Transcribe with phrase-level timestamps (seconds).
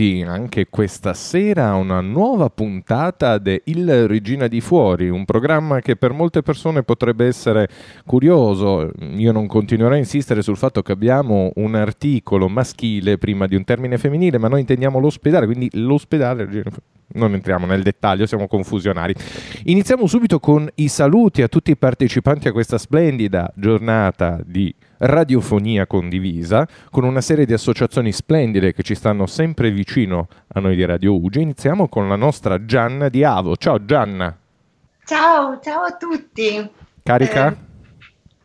[0.00, 5.80] Benvenuti anche questa sera a una nuova puntata di Il Regina di Fuori, un programma
[5.80, 7.68] che per molte persone potrebbe essere
[8.06, 8.90] curioso.
[8.98, 13.64] Io non continuerò a insistere sul fatto che abbiamo un articolo maschile prima di un
[13.64, 16.48] termine femminile, ma noi intendiamo l'ospedale, quindi l'ospedale
[17.12, 19.14] non entriamo nel dettaglio, siamo confusionari.
[19.64, 25.86] Iniziamo subito con i saluti a tutti i partecipanti a questa splendida giornata di radiofonia
[25.86, 30.84] condivisa, con una serie di associazioni splendide che ci stanno sempre vicino a noi di
[30.84, 31.40] Radio Uge.
[31.40, 33.56] Iniziamo con la nostra Gianna di Avo.
[33.56, 34.36] Ciao Gianna.
[35.04, 36.70] Ciao, ciao a tutti.
[37.02, 37.48] Carica?
[37.48, 37.56] Eh,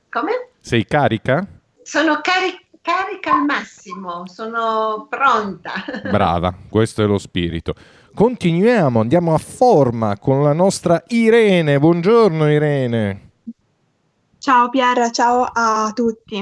[0.09, 0.31] come?
[0.59, 1.45] Sei carica?
[1.83, 5.73] Sono cari- carica al massimo, sono pronta.
[6.09, 7.75] Brava, questo è lo spirito.
[8.15, 11.77] Continuiamo, andiamo a forma con la nostra Irene.
[11.79, 13.31] Buongiorno Irene.
[14.37, 16.41] Ciao Pier, ciao a tutti.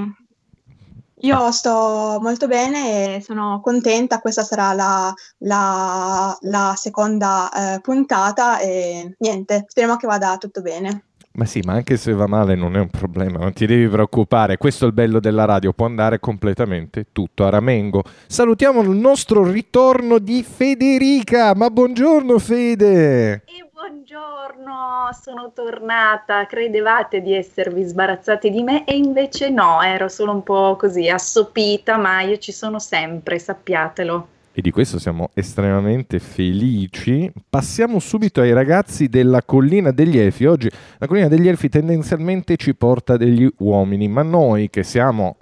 [1.22, 8.60] Io sto molto bene e sono contenta, questa sarà la, la, la seconda eh, puntata
[8.60, 11.06] e niente, speriamo che vada tutto bene.
[11.36, 14.58] Ma sì, ma anche se va male non è un problema, non ti devi preoccupare.
[14.58, 18.04] Questo è il bello della radio, può andare completamente tutto a ramengo.
[18.28, 21.56] Salutiamo il nostro ritorno di Federica.
[21.56, 23.34] Ma buongiorno Fede!
[23.46, 26.46] E buongiorno, sono tornata.
[26.46, 31.98] Credevate di esservi sbarazzati di me e invece no, ero solo un po' così assopita,
[31.98, 34.28] ma io ci sono sempre, sappiatelo.
[34.56, 37.32] E di questo siamo estremamente felici.
[37.50, 40.46] Passiamo subito ai ragazzi della Collina degli Elfi.
[40.46, 45.38] Oggi la Collina degli Elfi tendenzialmente ci porta degli uomini, ma noi che siamo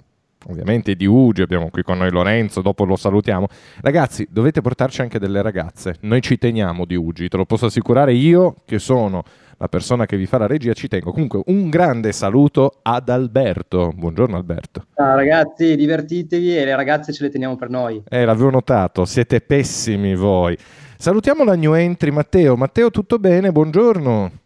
[0.46, 3.48] ovviamente di Ugi, abbiamo qui con noi Lorenzo, dopo lo salutiamo.
[3.82, 5.96] Ragazzi, dovete portarci anche delle ragazze.
[6.00, 9.24] Noi ci teniamo di Ugi, te lo posso assicurare io che sono
[9.58, 11.12] la persona che vi fa la regia, ci tengo.
[11.12, 13.92] Comunque un grande saluto ad Alberto.
[13.94, 14.86] Buongiorno Alberto.
[14.94, 18.02] Ciao ragazzi, divertitevi e le ragazze ce le teniamo per noi.
[18.08, 20.56] Eh, l'avevo notato, siete pessimi voi.
[20.96, 22.56] Salutiamo la new entry Matteo.
[22.56, 23.50] Matteo, tutto bene?
[23.50, 24.40] Buongiorno.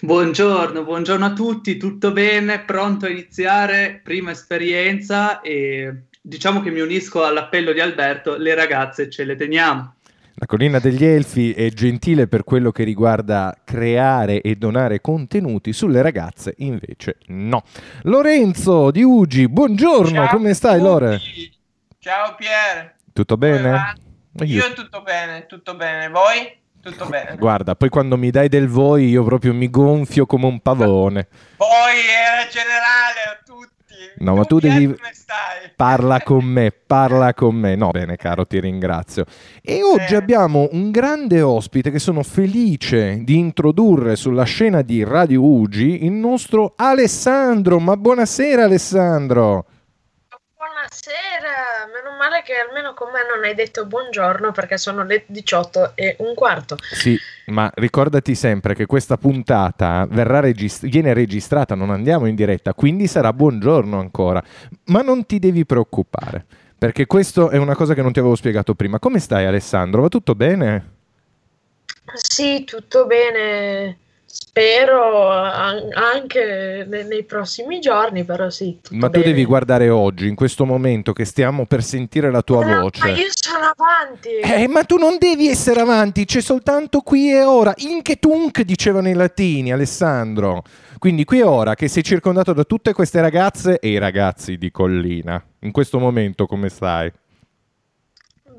[0.00, 6.80] Buongiorno, buongiorno a tutti, tutto bene, pronto a iniziare, prima esperienza e diciamo che mi
[6.80, 9.94] unisco all'appello di Alberto, le ragazze ce le teniamo.
[10.42, 16.02] La collina degli elfi è gentile per quello che riguarda creare e donare contenuti, sulle
[16.02, 17.62] ragazze invece no.
[18.02, 21.20] Lorenzo di Ugi, buongiorno, Ciao come stai Lore?
[22.00, 22.96] Ciao Pier.
[23.12, 23.94] Tutto bene?
[24.40, 24.66] Io...
[24.66, 26.58] io tutto bene, tutto bene, voi?
[26.82, 27.36] Tutto bene.
[27.36, 31.28] Guarda, poi quando mi dai del voi io proprio mi gonfio come un pavone.
[31.54, 33.71] Poi era generale a tutti.
[34.18, 34.94] No, ma tu devi...
[35.76, 37.74] Parla con me, parla con me.
[37.74, 39.24] No, bene caro, ti ringrazio.
[39.62, 40.16] E oggi eh.
[40.16, 46.12] abbiamo un grande ospite che sono felice di introdurre sulla scena di Radio Ugi, il
[46.12, 47.78] nostro Alessandro.
[47.80, 49.66] Ma buonasera Alessandro.
[50.56, 51.31] Buonasera,
[52.22, 56.34] male che almeno con me non hai detto buongiorno perché sono le 18 e un
[56.34, 56.76] quarto.
[56.92, 63.08] Sì, ma ricordati sempre che questa puntata regist- viene registrata, non andiamo in diretta, quindi
[63.08, 64.40] sarà buongiorno ancora.
[64.86, 66.46] Ma non ti devi preoccupare,
[66.78, 69.00] perché questo è una cosa che non ti avevo spiegato prima.
[69.00, 70.02] Come stai Alessandro?
[70.02, 70.90] Va tutto bene?
[72.14, 73.98] Sì, tutto bene.
[74.34, 78.78] Spero anche nei prossimi giorni, però sì.
[78.92, 79.22] Ma bene.
[79.22, 83.00] tu devi guardare oggi, in questo momento che stiamo per sentire la tua no, voce.
[83.04, 84.30] Ma io sono avanti.
[84.42, 87.74] Eh, ma tu non devi essere avanti, c'è soltanto qui e ora.
[87.78, 90.62] Inche tunc dicevano i latini, Alessandro.
[90.98, 94.70] Quindi qui e ora che sei circondato da tutte queste ragazze e i ragazzi di
[94.70, 95.44] Collina.
[95.60, 97.12] In questo momento come stai?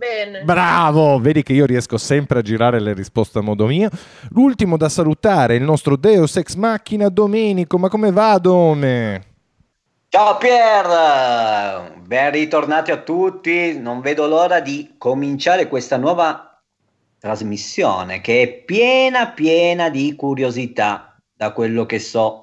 [0.04, 0.44] Bene.
[0.44, 1.18] Bravo!
[1.18, 3.90] Vedi che io riesco sempre a girare le risposte a modo mio.
[4.32, 7.78] L'ultimo da salutare è il nostro Deus Ex Machina Domenico.
[7.78, 9.24] Ma come va, Dome?
[10.10, 12.02] Ciao Pier!
[12.06, 13.80] Ben ritornati a tutti.
[13.80, 16.62] Non vedo l'ora di cominciare questa nuova
[17.18, 22.43] trasmissione che è piena, piena di curiosità, da quello che so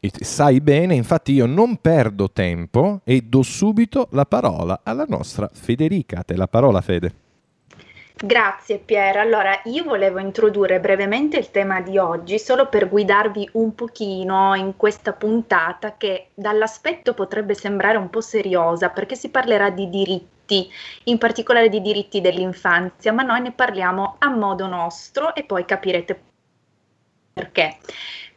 [0.00, 5.50] e sai bene, infatti io non perdo tempo e do subito la parola alla nostra
[5.52, 6.22] Federica.
[6.22, 7.28] Te la parola, Fede.
[8.22, 9.16] Grazie Pier.
[9.16, 14.76] Allora, io volevo introdurre brevemente il tema di oggi solo per guidarvi un pochino in
[14.76, 20.70] questa puntata che dall'aspetto potrebbe sembrare un po' seriosa perché si parlerà di diritti,
[21.04, 26.22] in particolare di diritti dell'infanzia, ma noi ne parliamo a modo nostro e poi capirete
[27.32, 27.78] perché.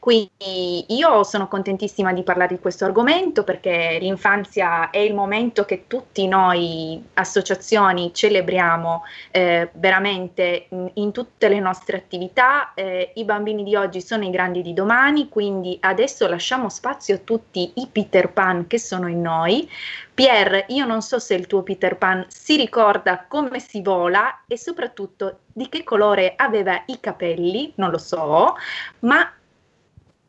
[0.04, 5.86] Quindi io sono contentissima di parlare di questo argomento perché l'infanzia è il momento che
[5.88, 12.74] tutti noi associazioni celebriamo eh, veramente in, tutte le nostre attività.
[12.74, 17.20] Eh, I bambini di oggi sono i grandi di domani, quindi adesso lasciamo spazio a
[17.20, 19.70] tutti i Peter Pan che sono in noi.
[20.14, 24.58] Pier, io non so se il tuo Peter Pan si ricorda come si vola e
[24.58, 28.56] soprattutto di che colore aveva i capelli, non lo so,
[29.00, 29.32] ma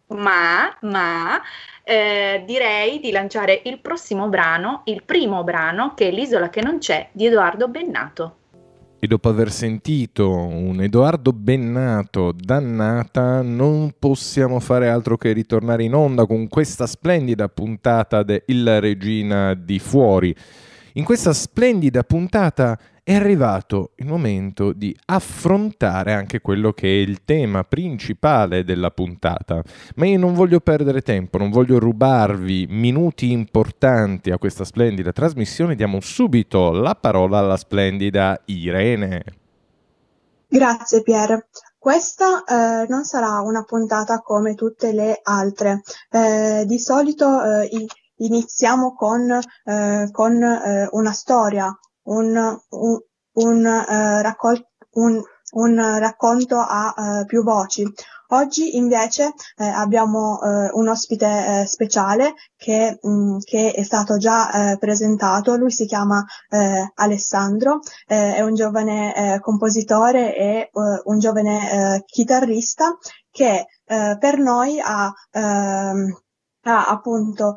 [0.09, 1.41] ma, ma
[1.83, 6.79] eh, direi di lanciare il prossimo brano, il primo brano, che è L'isola che non
[6.79, 8.37] c'è di Edoardo Bennato.
[8.99, 15.93] E dopo aver sentito un Edoardo Bennato dannata, non possiamo fare altro che ritornare in
[15.93, 20.35] onda con questa splendida puntata de Il Regina di Fuori.
[20.95, 27.23] In questa splendida puntata è arrivato il momento di affrontare anche quello che è il
[27.25, 29.63] tema principale della puntata.
[29.97, 35.75] Ma io non voglio perdere tempo, non voglio rubarvi minuti importanti a questa splendida trasmissione.
[35.75, 39.23] Diamo subito la parola alla splendida Irene.
[40.49, 41.47] Grazie Pier.
[41.79, 45.83] Questa eh, non sarà una puntata come tutte le altre.
[46.11, 47.69] Eh, di solito eh,
[48.17, 49.31] iniziamo con,
[49.65, 53.01] eh, con eh, una storia, un, un,
[53.33, 55.23] un, uh, raccol- un,
[55.53, 57.85] un racconto a uh, più voci.
[58.29, 64.17] Oggi invece eh, abbiamo eh, un ospite eh, speciale che, mh, mm, che, è stato
[64.17, 70.71] già eh, presentato, lui si chiama eh, Alessandro, eh, è un giovane compositore e
[71.05, 72.97] un giovane chitarrista
[73.31, 76.19] che per noi ha, ehm,
[76.63, 77.57] ha appunto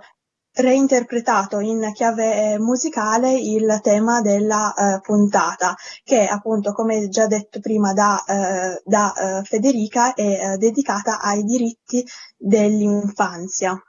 [0.58, 7.60] reinterpretato in chiave eh, musicale il tema della uh, puntata, che appunto, come già detto
[7.60, 12.06] prima da, uh, da uh, Federica, è dedicata ai diritti
[12.36, 13.80] dell'infanzia.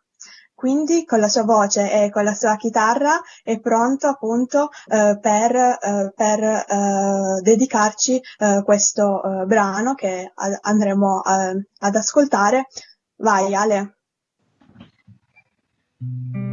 [0.54, 6.64] Quindi con la sua voce e con la sua chitarra è pronto appunto per, per
[7.42, 8.20] dedicarci
[8.64, 10.32] questo brano che
[10.62, 12.66] andremo ad ascoltare.
[13.18, 13.98] Vai Ale.
[16.00, 16.47] sentirmi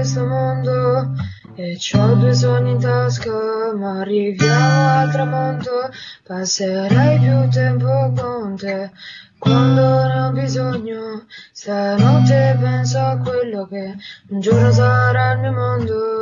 [0.00, 1.12] questo mondo.
[1.56, 5.90] E ho due sogni in tasca, ma arriviamo al tramonto.
[6.26, 8.90] Passerai più tempo con te
[9.38, 11.26] quando ne ho bisogno.
[11.52, 13.94] Stanotte penso a quello che
[14.28, 16.19] un giorno sarà il mio mondo.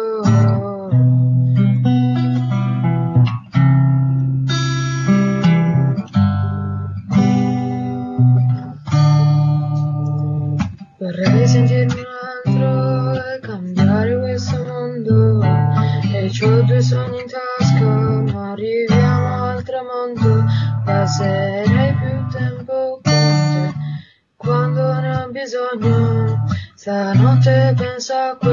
[28.09, 28.48] Stanotte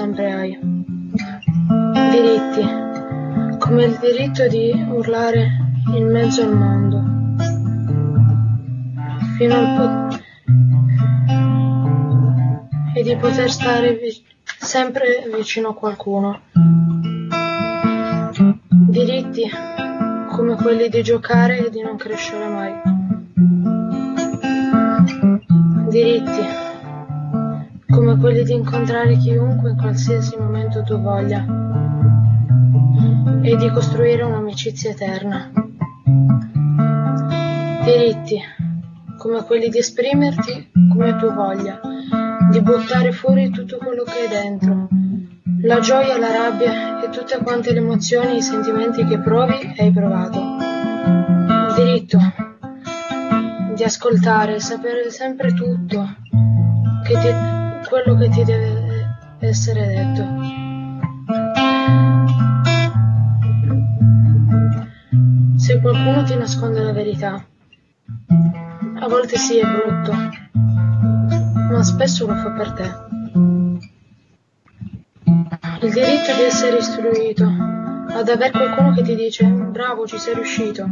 [0.00, 0.58] sempre hai.
[2.10, 2.64] Diritti
[3.58, 5.46] come il diritto di urlare
[5.94, 7.02] in mezzo al mondo.
[9.36, 10.18] Fino al po-
[12.94, 16.40] e di poter stare vi- sempre vicino a qualcuno.
[18.88, 19.50] Diritti
[20.30, 22.72] come quelli di giocare e di non crescere mai
[25.90, 26.69] diritti,
[27.90, 31.44] come quelli di incontrare chiunque in qualsiasi momento tu voglia.
[33.42, 35.50] E di costruire un'amicizia eterna.
[37.84, 38.38] Diritti,
[39.18, 41.80] come quelli di esprimerti come tu voglia,
[42.50, 44.88] di buttare fuori tutto quello che hai dentro,
[45.62, 49.84] la gioia, la rabbia e tutte quante le emozioni e i sentimenti che provi e
[49.84, 50.40] hai provato.
[51.74, 52.18] Diritto.
[53.74, 56.06] Di ascoltare, sapere sempre tutto,
[57.04, 57.59] che ti,
[57.90, 60.24] quello che ti deve essere detto.
[65.56, 67.44] Se qualcuno ti nasconde la verità,
[69.10, 70.12] volte sì è brutto,
[71.72, 72.90] ma spesso lo fa per te.
[75.82, 77.44] Il diritto di essere istruito,
[78.08, 80.88] ad aver qualcuno che ti dice bravo ci sei riuscito,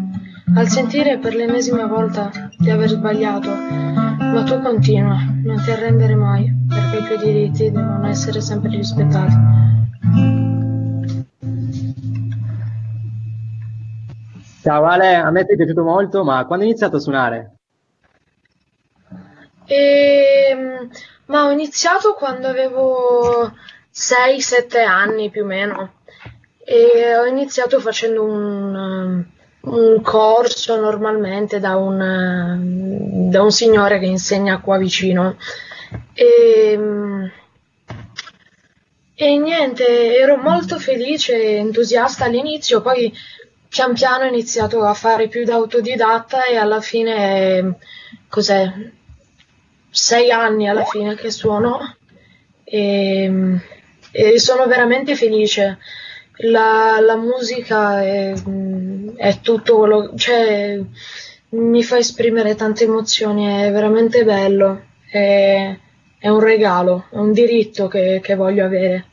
[0.57, 2.29] al sentire per l'ennesima volta
[2.59, 8.07] di aver sbagliato, ma tu continua, non ti arrendere mai, perché i tuoi diritti devono
[8.07, 9.35] essere sempre rispettati.
[14.63, 17.53] Ciao Ale, a me ti è piaciuto molto, ma quando hai iniziato a suonare?
[19.67, 20.89] E, Ehm,
[21.27, 23.53] ma ho iniziato quando avevo
[23.93, 25.93] 6-7 anni più o meno
[26.65, 29.25] e ho iniziato facendo un,
[29.61, 35.37] un corso normalmente da un, da un signore che insegna qua vicino.
[36.21, 36.77] E,
[39.15, 43.13] e niente, ero molto felice e entusiasta all'inizio, poi
[43.69, 47.77] pian piano ho iniziato a fare più da autodidatta e alla fine,
[48.29, 48.73] cos'è?
[49.91, 51.97] Sei anni alla fine che suono
[52.65, 53.61] e,
[54.11, 55.79] e sono veramente felice.
[56.41, 58.33] La, la musica è,
[59.17, 60.81] è tutto quello, cioè
[61.51, 65.77] mi fa esprimere tante emozioni, è veramente bello, è,
[66.19, 69.07] è un regalo, è un diritto che, che voglio avere.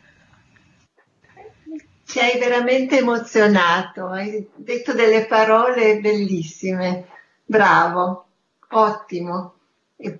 [2.05, 7.07] Ci hai veramente emozionato, hai detto delle parole bellissime.
[7.43, 8.25] Bravo,
[8.69, 9.53] ottimo.
[9.97, 10.19] E,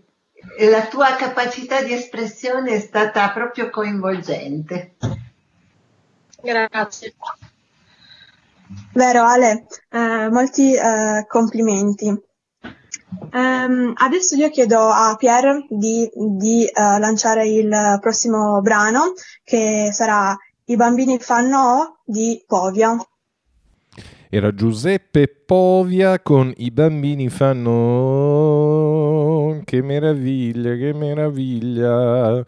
[0.58, 4.96] e la tua capacità di espressione è stata proprio coinvolgente.
[6.42, 7.14] Grazie.
[8.94, 12.24] Vero Ale, Eh, molti eh, complimenti.
[13.32, 20.36] Ehm, adesso io chiedo a Pierre di, di, eh, lanciare il prossimo brano che sarà
[20.66, 22.98] I bambini fanno O di Povia.
[24.30, 27.74] Era Giuseppe Povia con I bambini fanno...
[29.64, 32.44] Che meraviglia, che meraviglia.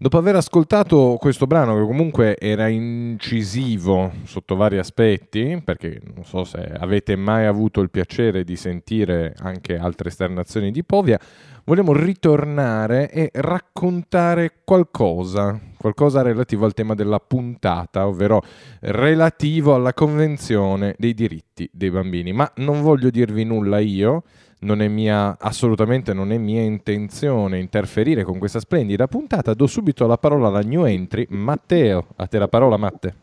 [0.00, 6.44] Dopo aver ascoltato questo brano, che comunque era incisivo sotto vari aspetti, perché non so
[6.44, 11.18] se avete mai avuto il piacere di sentire anche altre esternazioni di Povia,
[11.64, 18.40] vogliamo ritornare e raccontare qualcosa, qualcosa relativo al tema della puntata, ovvero
[18.82, 22.32] relativo alla Convenzione dei diritti dei bambini.
[22.32, 24.22] Ma non voglio dirvi nulla io,
[24.60, 29.54] non è mia, assolutamente non è mia intenzione interferire con questa splendida puntata.
[29.54, 32.08] Do subito la parola alla new entry, Matteo.
[32.16, 33.14] A te la parola, Matte.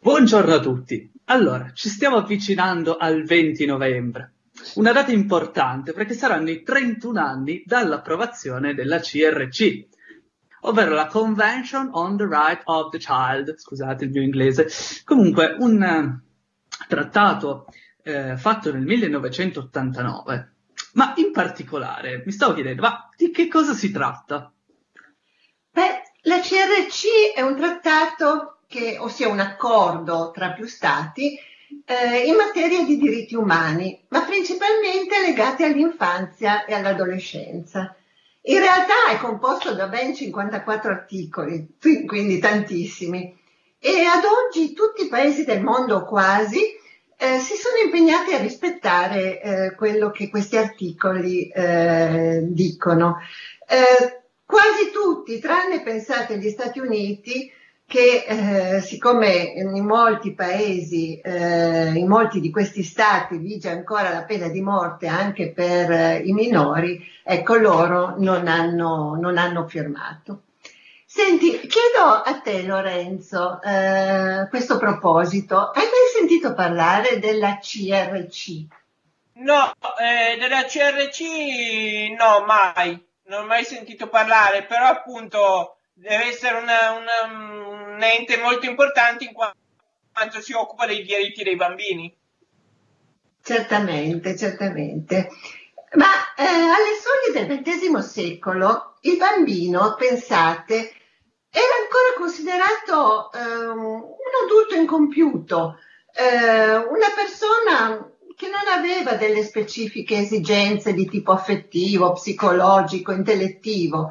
[0.00, 1.10] Buongiorno a tutti.
[1.26, 4.32] Allora, ci stiamo avvicinando al 20 novembre,
[4.74, 9.86] una data importante perché saranno i 31 anni dall'approvazione della CRC,
[10.60, 14.68] ovvero la Convention on the Right of the Child, scusate il mio inglese,
[15.04, 16.20] comunque un eh,
[16.86, 17.66] trattato
[18.04, 20.52] eh, fatto nel 1989.
[20.92, 24.52] Ma in particolare mi stavo chiedendo, ma di che cosa si tratta?
[25.70, 31.36] Beh, la CRC è un trattato che, ossia un accordo tra più stati
[31.84, 37.96] eh, in materia di diritti umani, ma principalmente legati all'infanzia e all'adolescenza.
[38.42, 43.36] In realtà è composto da ben 54 articoli, quindi tantissimi,
[43.78, 46.82] e ad oggi tutti i paesi del mondo quasi
[47.16, 53.18] eh, si sono impegnati a rispettare eh, quello che questi articoli eh, dicono.
[53.66, 57.50] Eh, quasi tutti, tranne pensate gli Stati Uniti,
[57.86, 64.24] che eh, siccome in molti paesi, eh, in molti di questi stati vige ancora la
[64.24, 70.42] pena di morte anche per i minori, ecco loro non hanno, non hanno firmato.
[71.16, 78.66] Senti, chiedo a te Lorenzo, eh, questo proposito, hai mai sentito parlare della CRC?
[79.34, 83.00] No, eh, della CRC no, mai.
[83.26, 89.22] Non ho mai sentito parlare, però appunto deve essere una, una, un ente molto importante
[89.22, 92.12] in quanto si occupa dei diritti dei bambini.
[93.40, 95.28] Certamente, certamente.
[95.92, 100.92] Ma eh, alle soglie del XX secolo il bambino, pensate,
[101.54, 105.78] era ancora considerato eh, un adulto incompiuto,
[106.12, 114.10] eh, una persona che non aveva delle specifiche esigenze di tipo affettivo, psicologico, intellettivo.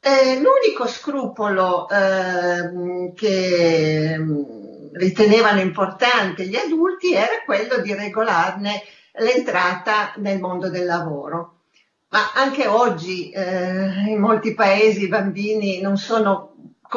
[0.00, 4.16] Eh, l'unico scrupolo ehm, che
[4.92, 8.82] ritenevano importante gli adulti era quello di regolarne
[9.18, 11.56] l'entrata nel mondo del lavoro.
[12.08, 16.49] Ma anche oggi eh, in molti paesi i bambini non sono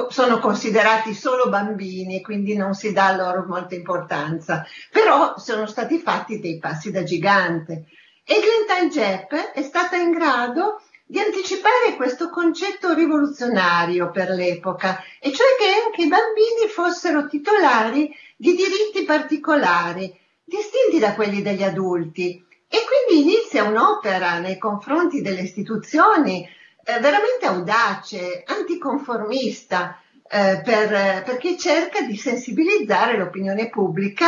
[0.09, 5.99] sono considerati solo bambini e quindi non si dà loro molta importanza, però sono stati
[5.99, 7.85] fatti dei passi da gigante
[8.25, 15.47] Eglantine Jepp è stata in grado di anticipare questo concetto rivoluzionario per l'epoca, e cioè
[15.59, 22.41] che anche i bambini fossero titolari di diritti particolari, distinti da quelli degli adulti.
[22.69, 26.47] E quindi inizia un'opera nei confronti delle istituzioni
[26.83, 34.27] veramente audace, anticonformista, eh, per, perché cerca di sensibilizzare l'opinione pubblica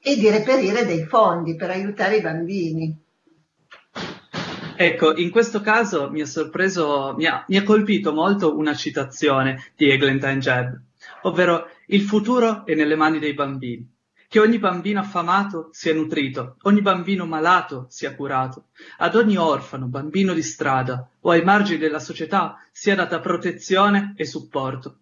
[0.00, 3.04] e di reperire dei fondi per aiutare i bambini.
[4.78, 9.72] Ecco, in questo caso mi ha sorpreso, mi ha, mi ha colpito molto una citazione
[9.74, 10.74] di Eglantine Jebb,
[11.22, 13.95] ovvero il futuro è nelle mani dei bambini.
[14.28, 18.68] Che ogni bambino affamato sia nutrito, ogni bambino malato sia curato,
[18.98, 24.24] ad ogni orfano, bambino di strada o ai margini della società sia data protezione e
[24.24, 24.98] supporto.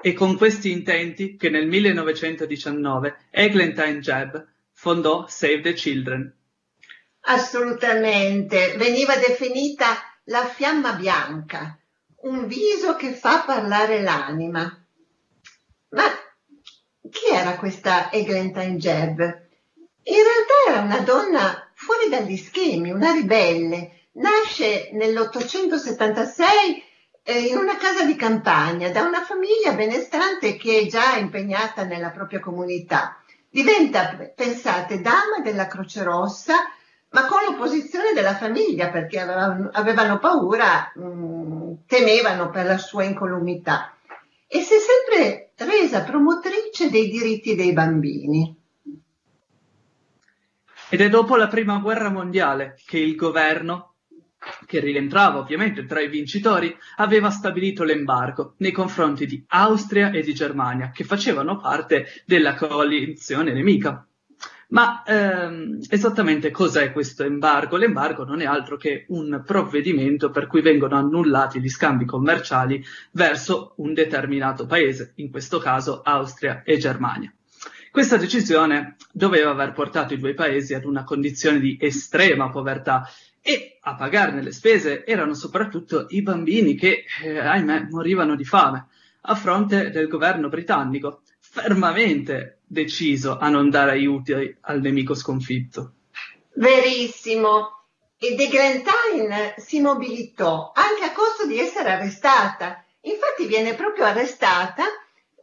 [0.00, 4.36] E con questi intenti che nel 1919 Eglantine Jebb
[4.72, 6.32] fondò Save the Children,
[7.30, 11.78] Assolutamente, veniva definita la fiamma bianca,
[12.22, 14.62] un viso che fa parlare l'anima.
[15.90, 16.04] Ma
[17.10, 19.20] chi era questa Eglantine Jebb?
[19.20, 24.06] In realtà era una donna fuori dagli schemi, una ribelle.
[24.12, 26.44] Nasce nell'876
[27.22, 32.10] eh, in una casa di campagna da una famiglia benestante che è già impegnata nella
[32.10, 33.22] propria comunità.
[33.50, 36.54] Diventa, pensate, dama della Croce Rossa
[37.10, 43.04] ma con l'opposizione della famiglia perché avevano, avevano paura, mh, mm, temevano per la sua
[43.04, 43.94] incolumità.
[44.46, 48.56] E si è sempre resa promotrice dei diritti dei bambini.
[50.90, 53.96] Ed è dopo la prima guerra mondiale che il governo,
[54.66, 60.32] che rientrava ovviamente tra i vincitori, aveva stabilito l'embargo nei confronti di Austria e di
[60.32, 64.07] Germania, che facevano parte della coalizione nemica.
[64.70, 67.78] Ma ehm, esattamente cos'è questo embargo?
[67.78, 73.72] L'embargo non è altro che un provvedimento per cui vengono annullati gli scambi commerciali verso
[73.76, 77.32] un determinato paese, in questo caso Austria e Germania.
[77.90, 83.08] Questa decisione doveva aver portato i due paesi ad una condizione di estrema povertà
[83.40, 88.86] e a pagarne le spese erano soprattutto i bambini che, eh, ahimè, morivano di fame
[89.22, 95.92] a fronte del governo britannico fermamente deciso a non dare aiuti al nemico sconfitto.
[96.54, 97.76] Verissimo.
[98.20, 102.84] E De Glentine si mobilitò anche a costo di essere arrestata.
[103.02, 104.84] Infatti viene proprio arrestata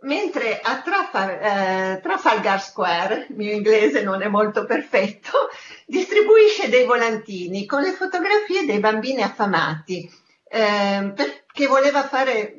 [0.02, 5.50] mentre a Trafal- eh, Trafalgar Square, mio inglese non è molto perfetto,
[5.88, 10.10] distribuisce dei volantini con le fotografie dei bambini affamati,
[10.48, 11.14] eh,
[11.56, 12.56] perché voleva fare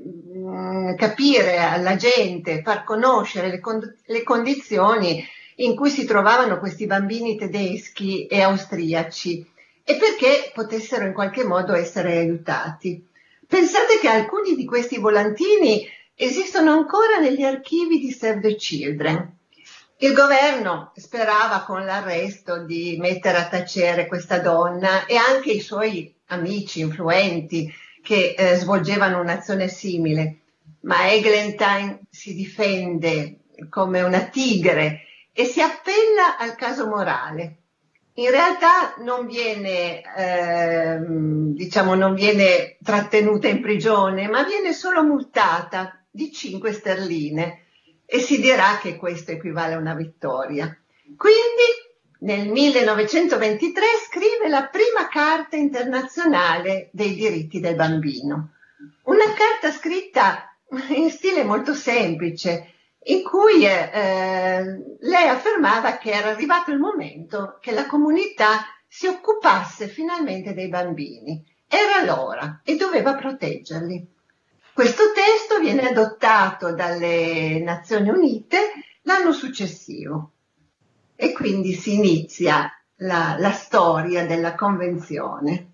[0.46, 6.86] Mm, capire alla gente, far conoscere le, con- le condizioni in cui si trovavano questi
[6.86, 9.50] bambini tedeschi e austriaci
[9.82, 13.04] e perché potessero in qualche modo essere aiutati.
[13.46, 19.36] Pensate che alcuni di questi volantini esistono ancora negli archivi di Save the Children.
[19.98, 26.14] Il governo sperava con l'arresto di mettere a tacere questa donna e anche i suoi
[26.26, 27.72] amici influenti
[28.06, 30.42] che eh, svolgevano un'azione simile,
[30.82, 33.38] ma Eglantine si difende
[33.68, 35.00] come una tigre
[35.32, 37.56] e si appella al caso morale.
[38.14, 46.00] In realtà non viene, eh, diciamo, non viene trattenuta in prigione, ma viene solo multata
[46.08, 47.64] di 5 sterline
[48.06, 50.66] e si dirà che questo equivale a una vittoria.
[51.16, 51.85] Quindi
[52.20, 58.52] nel 1923 scrive la prima carta internazionale dei diritti del bambino,
[59.04, 60.56] una carta scritta
[60.88, 62.72] in stile molto semplice,
[63.04, 69.86] in cui eh, lei affermava che era arrivato il momento che la comunità si occupasse
[69.88, 71.44] finalmente dei bambini.
[71.68, 74.14] Era l'ora e doveva proteggerli.
[74.72, 80.32] Questo testo viene adottato dalle Nazioni Unite l'anno successivo
[81.16, 85.72] e quindi si inizia la, la storia della convenzione.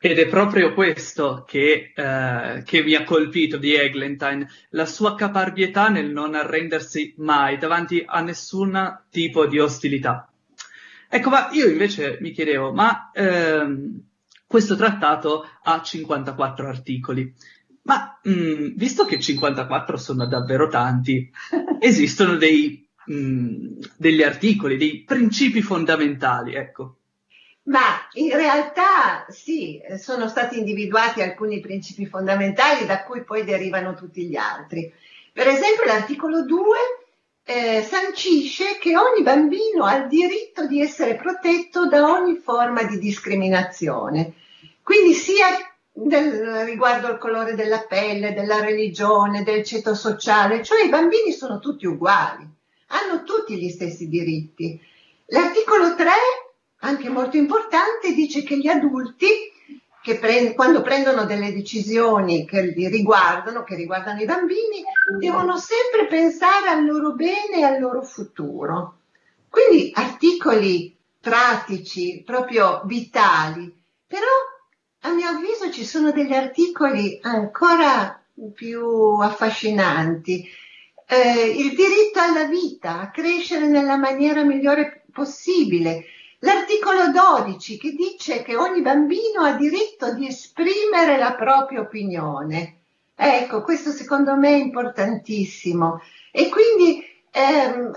[0.00, 5.88] Ed è proprio questo che, eh, che, mi ha colpito di Eglantine, la sua caparbietà
[5.88, 10.30] nel non arrendersi mai davanti a nessun tipo di ostilità.
[11.08, 14.00] Ecco, ma io invece mi chiedevo, ma ehm,
[14.46, 17.34] questo trattato ha 54 articoli.
[17.88, 21.30] Ma mh, mm, visto che 54 sono davvero tanti,
[21.80, 26.96] esistono dei, mh, mm, degli articoli, dei principi fondamentali, ecco.
[27.64, 34.26] Ma in realtà sì, sono stati individuati alcuni principi fondamentali da cui poi derivano tutti
[34.26, 34.92] gli altri.
[35.32, 36.76] Per esempio l'articolo 2
[37.44, 42.98] eh, sancisce che ogni bambino ha il diritto di essere protetto da ogni forma di
[42.98, 44.34] discriminazione.
[44.82, 45.46] Quindi sia
[46.04, 51.58] del, riguardo al colore della pelle, della religione, del ceto sociale, cioè i bambini sono
[51.58, 52.46] tutti uguali,
[52.88, 54.80] hanno tutti gli stessi diritti.
[55.26, 56.10] L'articolo 3,
[56.80, 59.26] anche molto importante, dice che gli adulti
[60.00, 64.82] che pre- quando prendono delle decisioni che li riguardano, che riguardano i bambini,
[65.18, 68.98] devono sempre pensare al loro bene e al loro futuro.
[69.50, 73.74] Quindi articoli pratici, proprio vitali,
[74.06, 74.26] però
[75.00, 78.22] a mio avviso ci sono degli articoli ancora
[78.54, 80.48] più affascinanti.
[81.06, 86.04] Eh, il diritto alla vita, a crescere nella maniera migliore possibile,
[86.42, 92.76] L'articolo 12 che dice che ogni bambino ha diritto di esprimere la propria opinione.
[93.16, 96.00] Ecco, questo secondo me è importantissimo.
[96.30, 97.92] E quindi ehm,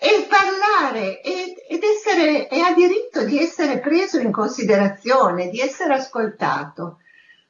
[0.00, 6.98] e parlare ed, essere, e ha diritto di essere preso in considerazione, di essere ascoltato.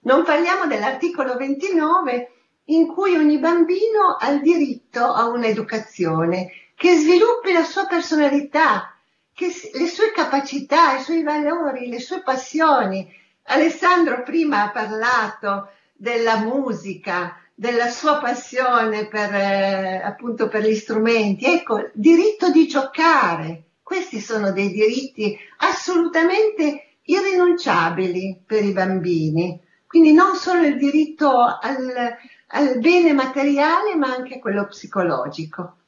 [0.01, 2.33] Non parliamo dell'articolo 29
[2.67, 8.95] in cui ogni bambino ha il diritto a un'educazione che sviluppi la sua personalità,
[9.35, 13.13] che le sue capacità, i suoi valori, le sue passioni.
[13.45, 21.45] Alessandro prima ha parlato della musica, della sua passione per, eh, appunto per gli strumenti.
[21.45, 23.65] Ecco, diritto di giocare.
[23.83, 29.61] Questi sono dei diritti assolutamente irrinunciabili per i bambini.
[29.89, 32.17] Quindi non solo il diritto al,
[32.47, 35.79] al bene materiale, ma anche quello psicologico.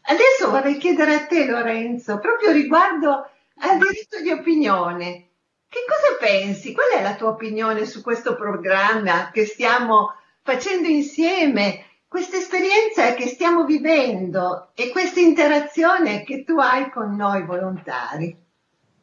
[0.00, 3.28] Adesso vorrei chiedere a te, Lorenzo, proprio riguardo
[3.58, 5.28] al diritto di opinione.
[5.68, 6.72] Che cosa pensi?
[6.72, 13.26] Qual è la tua opinione su questo programma che stiamo facendo insieme, questa esperienza che
[13.26, 18.36] stiamo vivendo e questa interazione che tu hai con noi volontari?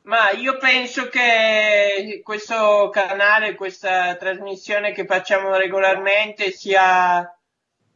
[0.04, 7.30] Ma io penso che questo canale, questa trasmissione che facciamo regolarmente sia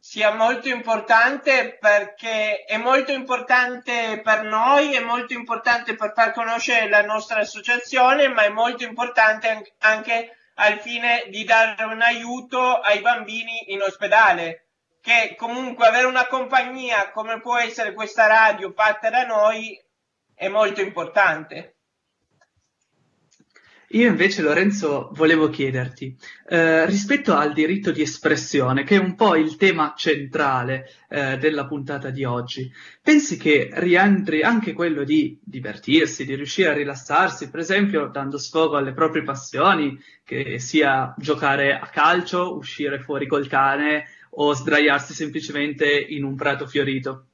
[0.04, 6.88] sia molto importante perché è molto importante per noi, è molto importante per far conoscere
[6.88, 13.00] la nostra associazione, ma è molto importante anche al fine di dare un aiuto ai
[13.00, 14.68] bambini in ospedale,
[15.00, 19.76] che comunque avere una compagnia come può essere questa radio fatta da noi
[20.34, 21.71] è molto importante.
[23.94, 26.16] Io invece, Lorenzo, volevo chiederti,
[26.48, 31.66] eh, rispetto al diritto di espressione, che è un po' il tema centrale eh, della
[31.66, 37.60] puntata di oggi, pensi che rientri anche quello di divertirsi, di riuscire a rilassarsi, per
[37.60, 44.06] esempio dando sfogo alle proprie passioni, che sia giocare a calcio, uscire fuori col cane
[44.30, 47.26] o sdraiarsi semplicemente in un prato fiorito?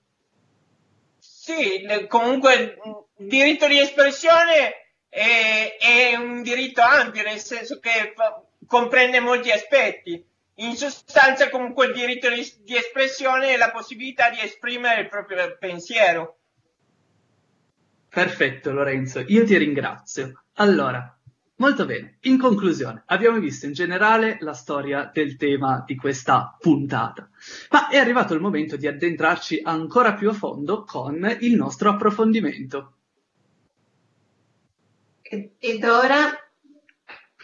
[1.20, 2.78] Sì, comunque
[3.16, 10.24] diritto di espressione è, è un diritto ampio, nel senso che fa, comprende molti aspetti.
[10.56, 15.56] In sostanza comunque il diritto di, di espressione è la possibilità di esprimere il proprio
[15.58, 16.38] pensiero.
[18.08, 20.44] Perfetto Lorenzo, io ti ringrazio.
[20.54, 21.16] Allora,
[21.56, 27.28] molto bene, in conclusione, abbiamo visto in generale la storia del tema di questa puntata,
[27.70, 32.94] ma è arrivato il momento di addentrarci ancora più a fondo con il nostro approfondimento.
[35.58, 36.32] Ed ora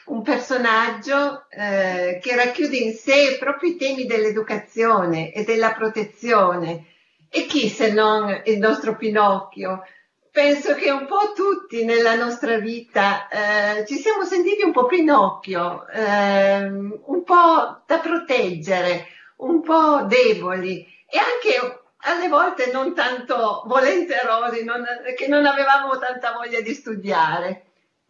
[0.06, 6.86] un personaggio eh, che racchiude in sé proprio i temi dell'educazione e della protezione.
[7.30, 9.82] E chi se non il nostro Pinocchio?
[10.30, 15.86] Penso che un po' tutti nella nostra vita eh, ci siamo sentiti un po' Pinocchio,
[15.88, 24.64] eh, un po' da proteggere, un po' deboli e anche alle volte non tanto volenterosi,
[24.64, 24.84] non,
[25.16, 27.63] che non avevamo tanta voglia di studiare.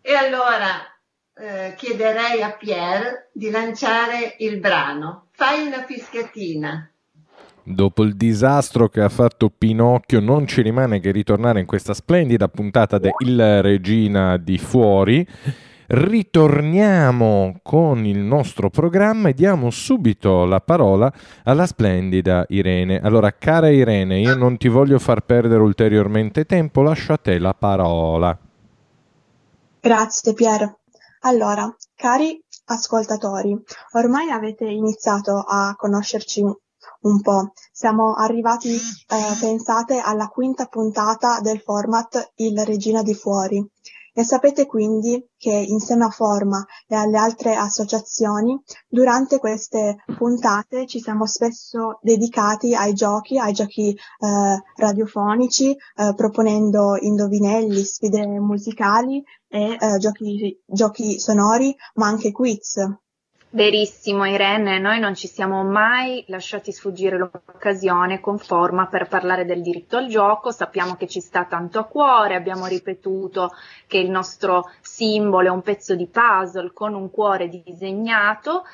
[0.06, 0.84] E allora
[1.32, 5.28] eh, chiederei a Pierre di lanciare il brano.
[5.32, 6.90] Fai una fischiatina.
[7.62, 12.48] Dopo il disastro che ha fatto Pinocchio, non ci rimane che ritornare in questa splendida
[12.48, 15.26] puntata di Il Regina di Fuori.
[15.86, 21.10] Ritorniamo con il nostro programma e diamo subito la parola
[21.44, 23.00] alla splendida Irene.
[23.00, 27.54] Allora, cara Irene, io non ti voglio far perdere ulteriormente tempo, lascio a te la
[27.54, 28.38] parola.
[29.84, 30.78] Grazie Pier.
[31.24, 33.54] Allora, cari ascoltatori,
[33.92, 37.52] ormai avete iniziato a conoscerci un po'.
[37.70, 43.62] Siamo arrivati, eh, pensate, alla quinta puntata del format Il Regina di Fuori.
[44.16, 51.00] E sapete quindi che insieme a Forma e alle altre associazioni, durante queste puntate ci
[51.00, 59.76] siamo spesso dedicati ai giochi, ai giochi eh, radiofonici, eh, proponendo indovinelli, sfide musicali e
[59.80, 62.76] eh, giochi, giochi sonori, ma anche quiz.
[63.54, 69.62] Verissimo Irene, noi non ci siamo mai lasciati sfuggire l'occasione con forma per parlare del
[69.62, 73.52] diritto al gioco, sappiamo che ci sta tanto a cuore, abbiamo ripetuto
[73.86, 78.64] che il nostro simbolo è un pezzo di puzzle con un cuore disegnato.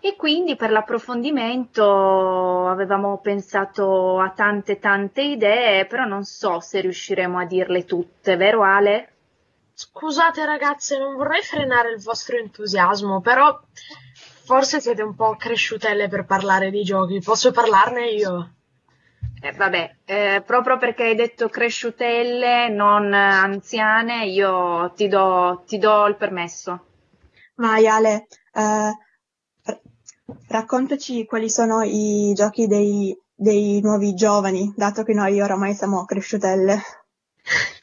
[0.00, 7.38] E quindi per l'approfondimento avevamo pensato a tante tante idee, però non so se riusciremo
[7.38, 9.17] a dirle tutte, vero Ale?
[9.80, 13.56] Scusate ragazze, non vorrei frenare il vostro entusiasmo, però
[14.44, 17.20] forse siete un po' cresciutelle per parlare di giochi.
[17.20, 18.54] Posso parlarne io?
[19.40, 26.06] Eh, vabbè, eh, proprio perché hai detto cresciutelle, non anziane, io ti do, ti do
[26.06, 26.86] il permesso.
[27.54, 28.92] Vai Ale, eh,
[30.48, 36.82] raccontaci quali sono i giochi dei, dei nuovi giovani, dato che noi oramai siamo cresciutelle.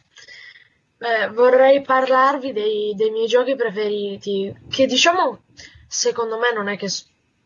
[1.06, 5.44] Beh, vorrei parlarvi dei, dei miei giochi preferiti, che diciamo,
[5.88, 6.88] secondo me non è che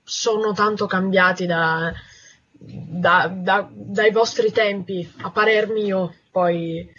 [0.02, 1.92] sono tanto cambiati da,
[2.54, 6.90] da, da, dai vostri tempi, a parer mio, poi.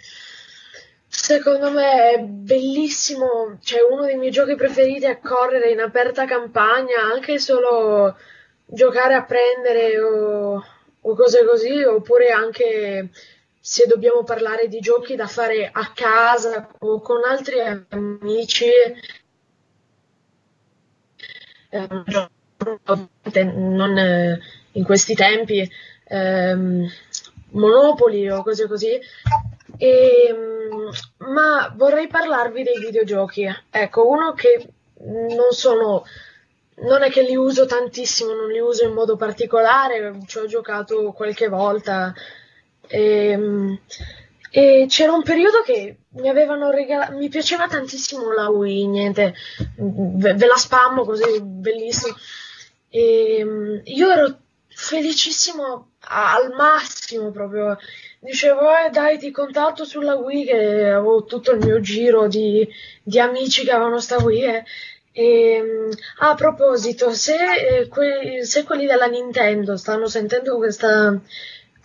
[1.07, 7.01] Secondo me è bellissimo, cioè uno dei miei giochi preferiti è correre in aperta campagna,
[7.11, 8.15] anche solo
[8.67, 10.63] giocare a prendere o,
[11.01, 13.09] o cose così, oppure anche
[13.61, 18.65] se dobbiamo parlare di giochi da fare a casa o con altri amici,
[21.69, 21.87] eh,
[23.53, 24.39] non eh,
[24.71, 25.69] in questi tempi,
[26.05, 26.89] ehm,
[27.51, 28.99] Monopoli o cose così.
[29.77, 30.89] E, ehm,
[31.33, 33.47] ma vorrei parlarvi dei videogiochi.
[33.69, 34.67] Ecco, uno che
[35.03, 36.03] non sono
[36.83, 41.11] non è che li uso tantissimo, non li uso in modo particolare, ci ho giocato
[41.11, 42.13] qualche volta
[42.87, 43.79] e, ehm,
[44.49, 49.33] e c'era un periodo che mi avevano regalato, mi piaceva tantissimo la Wii, niente,
[49.77, 52.15] ve, ve la spammo così, bellissimo.
[52.89, 57.77] E ehm, io ero felicissimo al massimo proprio.
[58.19, 62.67] Dicevo, eh dai, ti contatto sulla Wii che avevo tutto il mio giro di,
[63.01, 64.43] di amici che avevano sta Wii.
[64.43, 64.63] Eh.
[65.13, 65.23] E,
[65.55, 65.89] ehm,
[66.19, 71.19] a proposito, se, eh, que- se quelli della Nintendo stanno sentendo questa,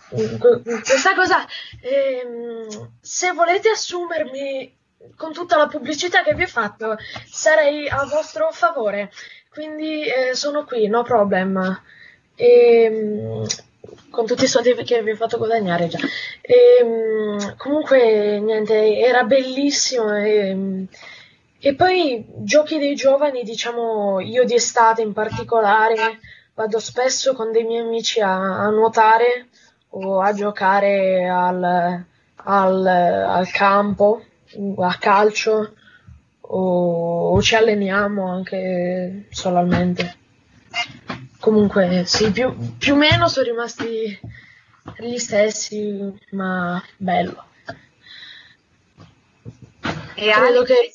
[0.09, 1.45] questa cosa,
[1.81, 4.75] ehm, se volete assumermi
[5.15, 9.11] con tutta la pubblicità che vi ho fatto, sarei a vostro favore.
[9.49, 11.81] Quindi eh, sono qui, no problem.
[12.35, 13.45] E, ehm,
[14.09, 15.99] con tutti i soldi che vi ho fatto guadagnare già.
[16.41, 20.15] E, ehm, comunque, niente, era bellissimo.
[20.15, 20.85] E,
[21.59, 26.19] e poi giochi dei giovani, diciamo, io di estate in particolare,
[26.53, 29.47] vado spesso con dei miei amici a, a nuotare
[29.99, 32.05] o a giocare al,
[32.35, 34.23] al, al campo,
[34.77, 35.73] a calcio,
[36.41, 40.15] o, o, ci alleniamo anche solalmente.
[41.39, 44.19] Comunque, sì, più, più o meno sono rimasti
[44.97, 47.45] gli stessi, ma bello.
[50.15, 50.91] E Credo che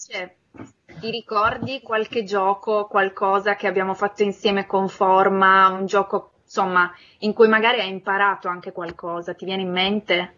[1.00, 7.32] ti ricordi qualche gioco, qualcosa che abbiamo fatto insieme con Forma, un gioco insomma, in
[7.32, 10.34] cui magari hai imparato anche qualcosa, ti viene in mente?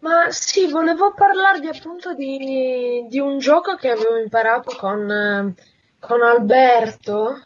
[0.00, 5.54] Ma sì, volevo parlarvi appunto di, di un gioco che avevo imparato con,
[5.98, 7.42] con Alberto,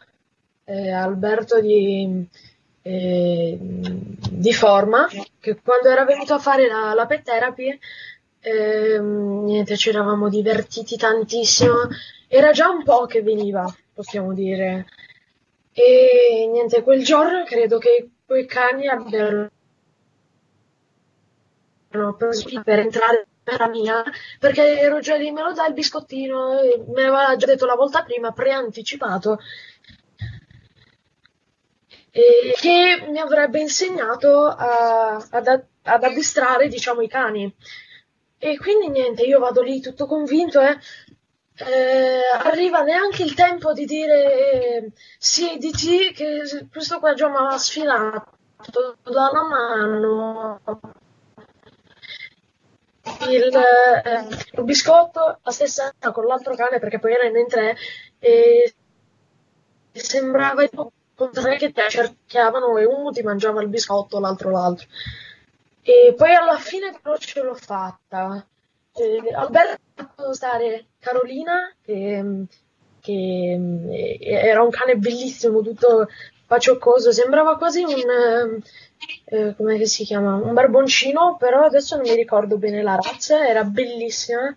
[0.65, 2.27] eh, Alberto di,
[2.81, 5.07] eh, di Forma,
[5.39, 7.79] che quando era venuto a fare la, la pet therapy,
[8.41, 11.87] eh, niente, ci eravamo divertiti tantissimo.
[12.27, 14.87] Era già un po' che veniva, possiamo dire.
[15.73, 19.49] E niente, quel giorno credo che quei cani abbiano
[22.17, 24.03] preso per entrare per mia
[24.39, 28.03] perché ero già lì, me lo dai il biscottino, me l'aveva già detto la volta
[28.03, 29.39] prima, preanticipato,
[32.11, 37.51] e che mi avrebbe insegnato a, ad, ad addestrare, diciamo, i cani.
[38.37, 40.77] E quindi niente, io vado lì tutto convinto, eh,
[41.55, 47.57] eh, arriva neanche il tempo di dire sì, dici che questo qua già mi ha
[47.57, 48.31] sfilato
[49.03, 50.61] da una mano
[53.29, 57.75] il, eh, il biscotto la stessa con l'altro cane perché poi era in tre
[58.19, 58.73] e
[59.91, 64.87] sembrava con tre che ti cerchiavano e uno ti mangiava il biscotto l'altro l'altro.
[65.81, 68.45] E poi alla fine però ce l'ho fatta
[68.95, 72.45] eh, Alberto stare Carolina, che,
[72.99, 73.59] che
[73.91, 76.07] eh, era un cane bellissimo, tutto
[76.45, 78.61] pacioccoso, sembrava quasi un,
[79.25, 83.63] eh, come si chiama, un barboncino, però adesso non mi ricordo bene la razza, era
[83.63, 84.55] bellissima.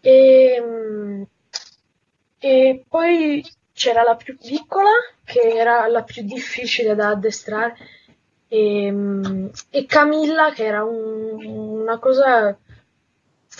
[0.00, 1.26] E,
[2.38, 4.90] e poi c'era la più piccola,
[5.24, 7.76] che era la più difficile da addestrare,
[8.48, 12.58] e, e Camilla, che era un, una cosa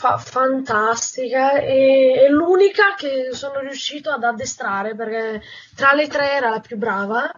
[0.01, 5.43] fa- fantastica, e, e l'unica che sono riuscito ad addestrare, perché
[5.77, 7.31] tra le tre era la più brava,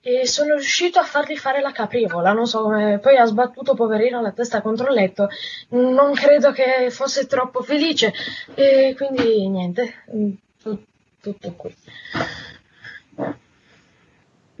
[0.00, 4.22] e sono riuscito a fargli fare la caprivola, non so come, poi ha sbattuto poverino
[4.22, 5.28] la testa contro il letto,
[5.70, 8.12] non credo che fosse troppo felice
[8.54, 10.04] e quindi niente,
[11.20, 11.74] tutto qui.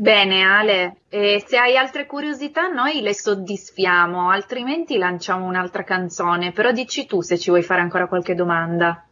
[0.00, 6.70] Bene Ale, e se hai altre curiosità noi le soddisfiamo, altrimenti lanciamo un'altra canzone, però
[6.70, 9.04] dici tu se ci vuoi fare ancora qualche domanda.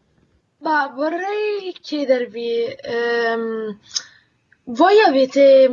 [0.59, 3.79] Ma vorrei chiedervi, ehm,
[4.67, 5.69] voi avete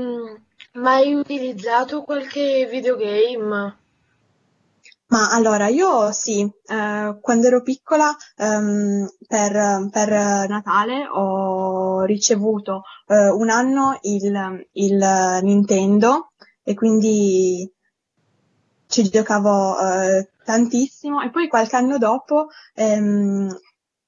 [0.74, 3.78] mai utilizzato qualche videogame?
[5.14, 10.10] Ma allora, io sì, eh, quando ero piccola ehm, per, per
[10.50, 16.32] Natale ho ricevuto eh, un anno il, il Nintendo
[16.64, 17.72] e quindi
[18.88, 23.56] ci giocavo eh, tantissimo e poi qualche anno dopo ehm,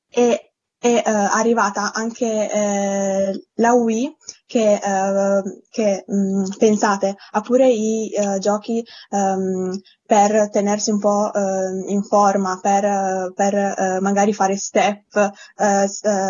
[0.09, 4.15] è, è uh, arrivata anche uh, la Wii
[4.45, 11.31] che, uh, che mh, mm, pensate ha pure i giochi um, per tenersi un po'
[11.87, 15.31] in forma, per, per magari fare step,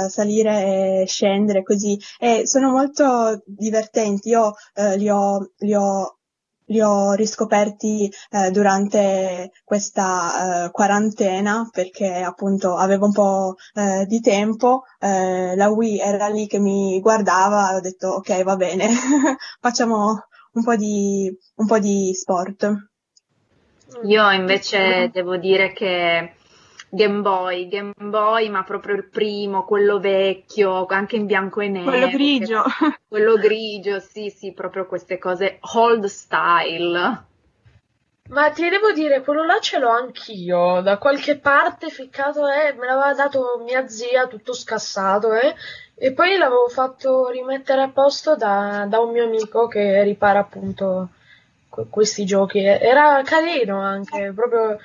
[0.08, 4.30] salire e scendere così e sono molto divertenti.
[4.30, 4.54] Io
[4.96, 6.18] li ho, li ho
[6.66, 14.20] li ho riscoperti eh, durante questa eh, quarantena perché appunto avevo un po' eh, di
[14.20, 18.88] tempo, eh, la Wii era lì che mi guardava, ho detto ok va bene,
[19.60, 22.90] facciamo un po' di, un po' di sport.
[24.04, 26.35] Io invece devo dire che
[26.96, 31.90] Game Boy, Game Boy, ma proprio il primo, quello vecchio, anche in bianco e nero.
[31.90, 32.64] Quello grigio.
[33.08, 37.24] Quello grigio, sì, sì, proprio queste cose old style.
[38.28, 42.88] Ma ti devo dire, quello là ce l'ho anch'io, da qualche parte ficcato, eh, me
[42.88, 45.54] l'aveva dato mia zia, tutto scassato, eh,
[45.96, 51.10] e poi l'avevo fatto rimettere a posto da, da un mio amico che ripara appunto
[51.90, 52.60] questi giochi.
[52.64, 54.78] Era carino anche, proprio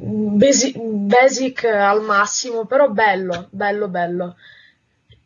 [0.00, 4.36] basic, al massimo, però bello, bello, bello.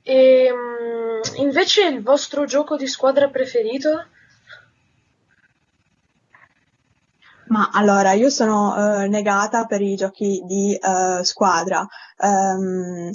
[0.02, 4.06] E um, invece il vostro gioco di squadra preferito?
[7.46, 11.87] Ma allora, io sono uh, negata per i giochi di uh, squadra.
[12.18, 13.10] Um,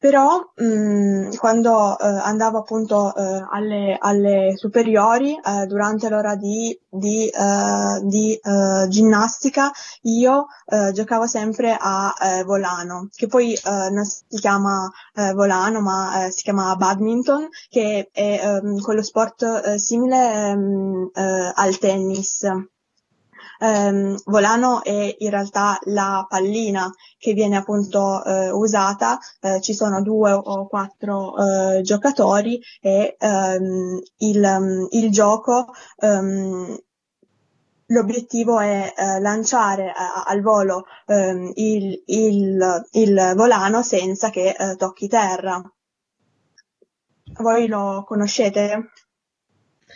[0.00, 6.76] però mh, mm, quando eh, andavo appunto eh, alle, alle, superiori, eh, durante l'ora di,
[6.88, 9.70] di, eh, di eh, ginnastica,
[10.02, 14.90] io eh, giocavo sempre a volano, che poi non si chiama
[15.34, 21.10] volano, ma si chiama badminton, che è ehm, quello sport simile ehm,
[21.54, 22.46] al tennis
[23.60, 30.02] ehm, volano è in realtà la pallina che viene appunto eh, usata, eh, ci sono
[30.02, 35.66] due o quattro eh, giocatori e ehm, il, il, gioco
[35.98, 36.78] ehm,
[37.90, 39.92] L'obiettivo è eh, lanciare eh,
[40.26, 45.60] al volo ehm, il, il, il, volano senza che eh, tocchi terra.
[47.40, 48.92] Voi lo conoscete?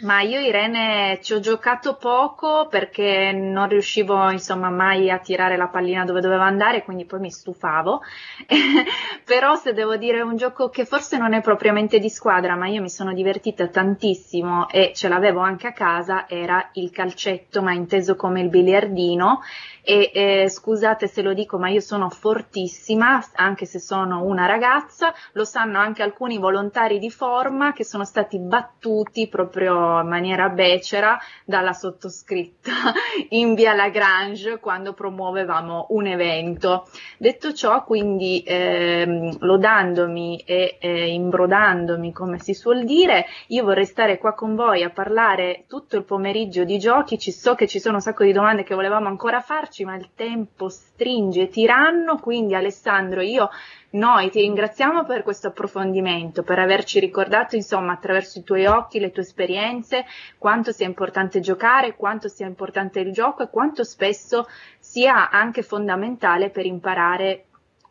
[0.00, 5.68] Ma io Irene ci ho giocato poco perché non riuscivo insomma mai a tirare la
[5.68, 8.02] pallina dove doveva andare, quindi poi mi stufavo.
[9.24, 12.83] Però se devo dire un gioco che forse non è propriamente di squadra, ma io
[12.83, 18.16] mi sono divertita tantissimo e ce l'avevo anche a casa, era il calcetto, ma inteso
[18.16, 19.42] come il biliardino
[19.85, 25.12] e eh, scusate se lo dico ma io sono fortissima anche se sono una ragazza,
[25.33, 31.18] lo sanno anche alcuni volontari di forma che sono stati battuti proprio in maniera becera
[31.44, 32.73] dalla sottoscritta
[33.31, 36.88] in via Lagrange quando promuovevamo un evento.
[37.18, 44.16] Detto ciò quindi ehm, lodandomi e eh, imbrodandomi come si suol dire, io vorrei stare
[44.18, 47.97] qua con voi a parlare tutto il pomeriggio di giochi, ci so che ci sono
[47.97, 52.55] un sacco di domande che volevamo ancora farci farci, ma il tempo stringe tiranno, quindi
[52.55, 53.51] Alessandro io
[53.91, 59.11] noi ti ringraziamo per questo approfondimento, per averci ricordato, insomma, attraverso i tuoi occhi, le
[59.11, 60.05] tue esperienze,
[60.39, 64.47] quanto sia importante giocare, quanto sia importante il gioco e quanto spesso
[64.79, 67.47] sia anche fondamentale per imparare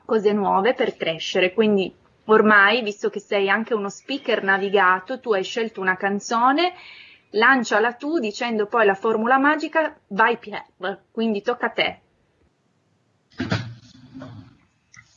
[0.06, 1.54] cose nuove, per crescere.
[1.54, 1.94] Quindi
[2.26, 6.74] ormai, visto che sei anche uno speaker navigato, tu hai scelto una canzone,
[7.34, 12.00] lanciala tu dicendo poi la formula magica, vai Pierre, quindi tocca a te.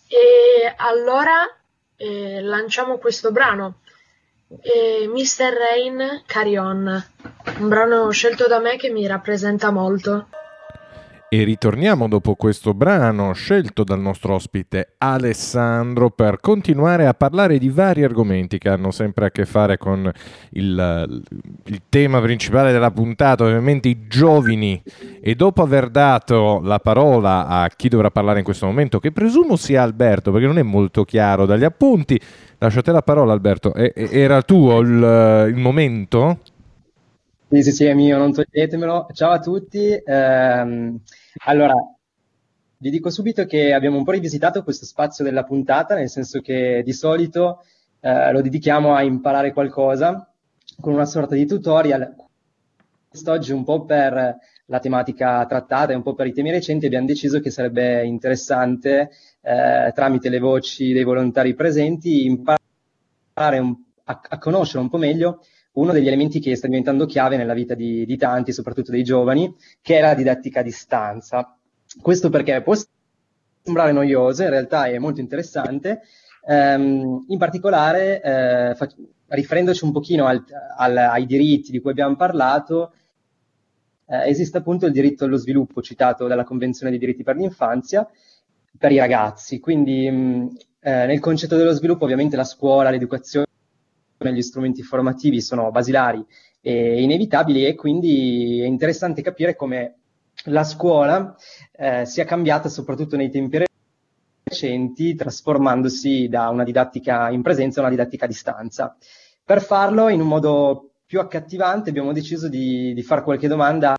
[0.09, 1.45] E allora
[1.97, 3.81] eh, lanciamo questo brano.
[4.49, 5.53] Eh, Mr.
[5.53, 7.05] Rain Carry On,
[7.59, 10.29] un brano scelto da me che mi rappresenta molto.
[11.29, 17.69] E ritorniamo dopo questo brano scelto dal nostro ospite Alessandro per continuare a parlare di
[17.69, 20.09] vari argomenti che hanno sempre a che fare con
[20.51, 21.23] il,
[21.65, 24.81] il tema principale della puntata, ovviamente i giovani.
[25.21, 29.57] E dopo aver dato la parola a chi dovrà parlare in questo momento, che presumo
[29.57, 32.21] sia Alberto, perché non è molto chiaro dagli appunti,
[32.59, 33.75] lasciate la parola Alberto.
[33.75, 36.39] E, era tuo il, il momento?
[37.49, 39.07] Sì, sì, sì, è mio, non toglietemelo.
[39.13, 39.89] Ciao a tutti.
[40.05, 41.01] Ehm,
[41.45, 41.75] allora,
[42.79, 46.83] vi dico subito che abbiamo un po' rivisitato questo spazio della puntata, nel senso che
[46.85, 47.63] di solito
[48.01, 50.29] eh, lo dedichiamo a imparare qualcosa
[50.81, 52.15] con una sorta di tutorial.
[53.09, 54.37] Quest'oggi un po' per
[54.67, 59.11] la tematica trattata e un po' per i temi recenti abbiamo deciso che sarebbe interessante,
[59.41, 63.75] eh, tramite le voci dei volontari presenti, imparare un,
[64.05, 65.41] a, a conoscere un po' meglio
[65.77, 69.55] uno degli elementi che sta diventando chiave nella vita di, di tanti, soprattutto dei giovani,
[69.81, 71.57] che è la didattica a distanza.
[72.01, 72.75] Questo perché può
[73.63, 76.03] sembrare noioso, in realtà è molto interessante,
[76.47, 78.89] ehm, in particolare eh, fa-
[79.29, 80.43] riferendoci un pochino al,
[80.77, 82.93] al, ai diritti di cui abbiamo parlato,
[84.07, 88.09] eh, esiste appunto il diritto allo sviluppo citato dalla Convenzione dei diritti per l'infanzia
[88.79, 93.46] per i ragazzi, quindi mh, eh, nel concetto dello sviluppo ovviamente la scuola, l'educazione
[94.19, 96.25] gli strumenti formativi sono basilari
[96.61, 99.97] e inevitabili e quindi è interessante capire come
[100.45, 101.37] la scuola
[101.73, 103.65] eh, sia cambiata soprattutto nei tempi
[104.43, 108.97] recenti, trasformandosi da una didattica in presenza a una didattica a distanza.
[109.45, 113.97] Per farlo in un modo più accattivante abbiamo deciso di, di fare qualche domanda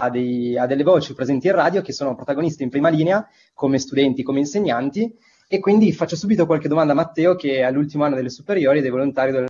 [0.00, 3.78] a, dei, a, delle voci presenti in radio che sono protagoniste in prima linea come
[3.78, 5.16] studenti, come insegnanti
[5.50, 8.84] e quindi faccio subito qualche domanda a Matteo che è all'ultimo anno delle superiori ed
[8.84, 9.48] è volontario della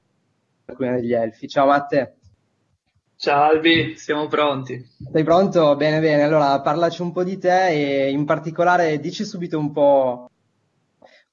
[0.73, 1.49] Comunità degli Elfi.
[1.49, 2.15] Ciao Matte.
[3.17, 4.81] Ciao Albi, siamo pronti.
[5.11, 5.75] Sei pronto?
[5.75, 6.23] Bene, bene.
[6.23, 10.31] Allora parlaci un po' di te e in particolare dici subito un po'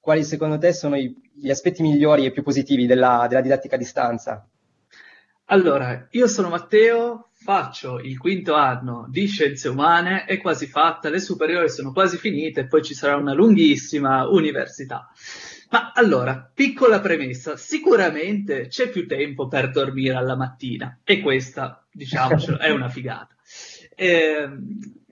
[0.00, 3.78] quali secondo te sono i, gli aspetti migliori e più positivi della, della didattica a
[3.78, 4.48] distanza.
[5.44, 11.20] Allora, io sono Matteo, faccio il quinto anno di scienze umane, è quasi fatta, le
[11.20, 15.10] superiori sono quasi finite poi ci sarà una lunghissima università.
[15.70, 22.58] Ma allora, piccola premessa, sicuramente c'è più tempo per dormire alla mattina e questa, diciamocelo,
[22.58, 23.34] è una figata.
[23.94, 24.48] Eh,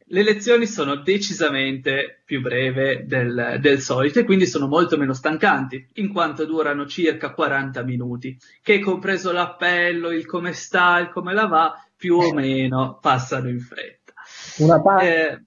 [0.06, 5.88] le lezioni sono decisamente più breve del, del, solito e quindi sono molto meno stancanti,
[5.94, 11.46] in quanto durano circa 40 minuti, che compreso l'appello, il come sta, il come la
[11.46, 14.12] va, più o meno passano in fretta.
[14.58, 15.40] Una pacchia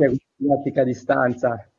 [0.00, 1.70] eh, didattica a distanza.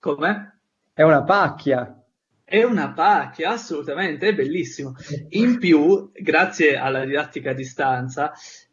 [0.00, 0.62] Come?
[0.92, 1.96] È una pacchia.
[2.42, 4.96] È una pacchia, assolutamente, è bellissimo.
[5.28, 8.32] In più, grazie alla didattica a distanza,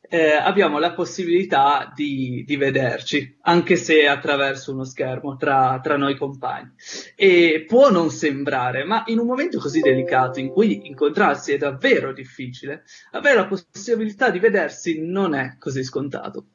[0.10, 6.16] eh, abbiamo la possibilità di, di, vederci, anche se attraverso uno schermo tra, tra, noi
[6.16, 6.72] compagni.
[7.16, 12.14] E può non sembrare, ma in un momento così delicato in cui incontrarsi è davvero
[12.14, 16.46] difficile, avere la possibilità di vedersi non è così scontato.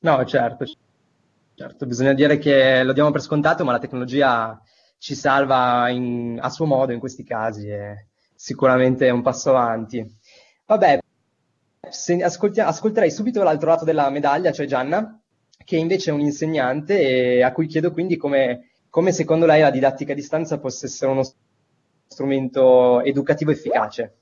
[0.00, 0.64] No, certo,
[1.54, 4.60] certo, bisogna dire che lo diamo per scontato, ma la tecnologia
[4.98, 10.04] ci salva in, a suo modo in questi casi e sicuramente è un passo avanti.
[10.66, 11.01] Vabbè,
[11.92, 15.20] se, ascolterei subito l'altro lato della medaglia, cioè Gianna,
[15.64, 19.70] che invece è un insegnante e a cui chiedo quindi come, come secondo lei la
[19.70, 21.22] didattica a distanza possa essere uno
[22.06, 24.16] strumento educativo efficace.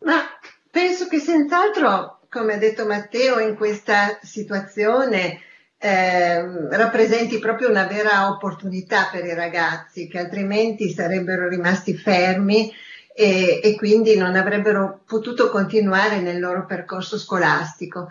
[0.00, 0.22] Ma
[0.70, 5.40] penso che senz'altro, come ha detto Matteo, in questa situazione
[5.78, 12.72] eh, rappresenti proprio una vera opportunità per i ragazzi che altrimenti sarebbero rimasti fermi
[13.18, 18.10] e, e quindi non avrebbero potuto continuare nel loro percorso scolastico.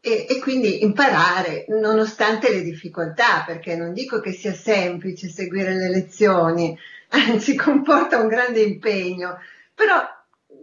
[0.00, 5.90] E, e, quindi imparare nonostante le difficoltà, perché non dico che sia semplice seguire le
[5.90, 6.74] lezioni,
[7.10, 9.38] anzi comporta un grande impegno,
[9.74, 10.00] però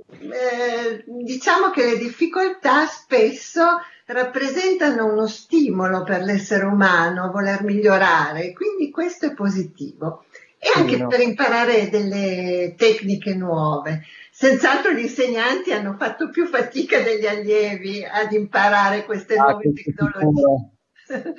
[0.10, 8.52] eh, diciamo che le difficoltà spesso rappresentano uno stimolo per l'essere umano a voler migliorare,
[8.54, 10.26] quindi questo è positivo.
[10.58, 11.08] E anche no.
[11.08, 14.04] per imparare delle tecniche nuove.
[14.32, 20.70] Senz'altro gli insegnanti hanno fatto più fatica degli allievi ad imparare queste ah, nuove tecnologie.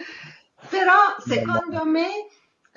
[0.68, 2.06] Però secondo me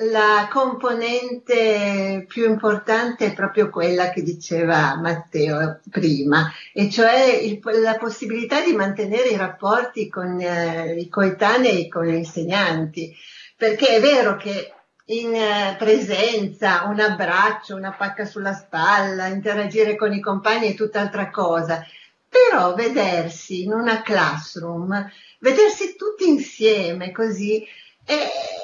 [0.02, 7.98] la componente più importante è proprio quella che diceva Matteo prima, e cioè il, la
[7.98, 13.14] possibilità di mantenere i rapporti con eh, i coetanei, con gli insegnanti,
[13.58, 14.74] perché è vero che
[15.10, 21.30] in eh, presenza, un abbraccio, una pacca sulla spalla, interagire con i compagni è tutt'altra
[21.30, 21.84] cosa,
[22.28, 27.66] però vedersi in una classroom, vedersi tutti insieme così,
[28.06, 28.14] è,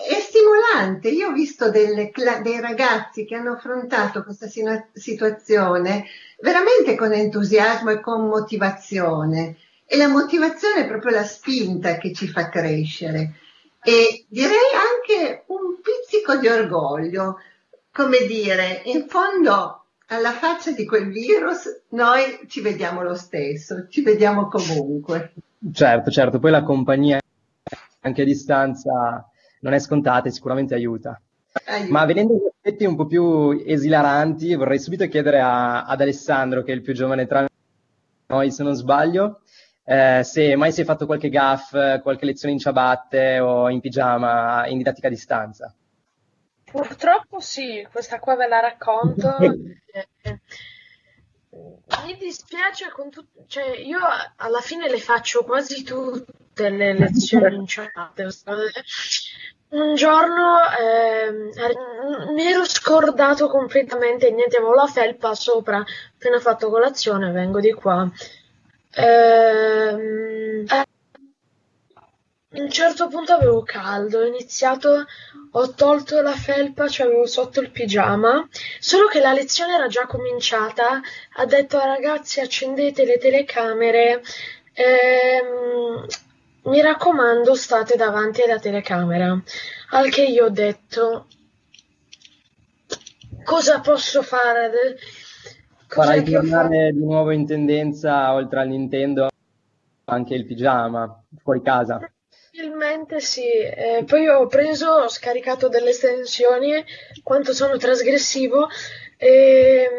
[0.10, 1.10] è stimolante.
[1.10, 4.48] Io ho visto delle, dei ragazzi che hanno affrontato questa
[4.93, 6.06] situazione
[6.41, 9.58] veramente con entusiasmo e con motivazione.
[9.88, 13.39] E la motivazione è proprio la spinta che ci fa crescere.
[13.86, 17.38] E direi anche un pizzico di orgoglio,
[17.91, 24.01] come dire, in fondo alla faccia di quel virus noi ci vediamo lo stesso, ci
[24.01, 25.33] vediamo comunque.
[25.71, 27.19] Certo, certo, poi la compagnia
[28.01, 29.29] anche a distanza
[29.61, 31.21] non è scontata e sicuramente aiuta.
[31.65, 31.91] aiuta.
[31.91, 36.71] Ma venendo agli aspetti un po' più esilaranti, vorrei subito chiedere a, ad Alessandro, che
[36.71, 37.47] è il più giovane tra
[38.27, 39.41] noi, se non sbaglio,
[39.86, 41.71] eh, se mai si è fatto qualche gaff,
[42.01, 45.73] qualche lezione in ciabatte o in pigiama in didattica a distanza.
[46.63, 49.38] Purtroppo sì, questa qua ve la racconto.
[52.03, 53.99] Mi dispiace con tutto, cioè io
[54.36, 58.27] alla fine le faccio quasi tutte le lezioni in ciabatte.
[59.67, 61.31] Un giorno eh,
[62.33, 65.81] mi ero scordato completamente, niente, avevo la felpa sopra,
[66.13, 68.09] appena fatto colazione, vengo di qua.
[68.98, 70.86] Eh, a
[72.52, 75.06] un certo punto avevo caldo, ho iniziato,
[75.52, 78.48] ho tolto la felpa, cioè avevo sotto il pigiama,
[78.80, 81.02] solo che la lezione era già cominciata,
[81.34, 84.24] ha detto ragazzi accendete le telecamere,
[84.74, 86.06] ehm,
[86.64, 89.38] mi raccomando, state davanti alla telecamera.
[89.89, 91.28] Al che io ho detto,
[93.43, 94.98] cosa posso fare?
[95.96, 99.30] Farai tornare di nuovo in tendenza, oltre al Nintendo,
[100.04, 102.00] anche il pigiama, fuori casa.
[102.52, 103.48] Probabilmente sì.
[103.48, 106.84] Eh, poi ho preso, ho scaricato delle estensioni,
[107.24, 108.68] quanto sono trasgressivo,
[109.16, 109.89] e,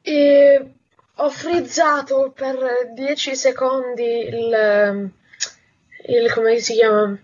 [0.00, 0.74] e
[1.16, 2.56] ho frizzato per
[2.94, 5.12] 10 secondi il,
[6.06, 7.18] il come si chiama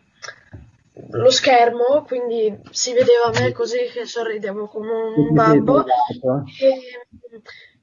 [1.10, 5.84] lo schermo, quindi si vedeva me così che sorridevo come un babbo
[6.60, 7.08] e,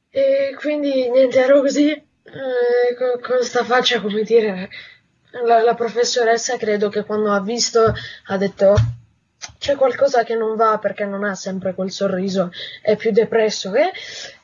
[0.09, 4.69] e quindi niente, ero così eh, con, con sta faccia come dire
[5.45, 7.93] la, la, professoressa credo che quando ha visto
[8.27, 8.75] ha detto
[9.57, 12.51] c'è qualcosa che non va perché non ha sempre quel sorriso,
[12.81, 13.91] è più depresso eh?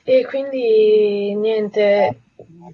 [0.03, 2.19] E quindi niente,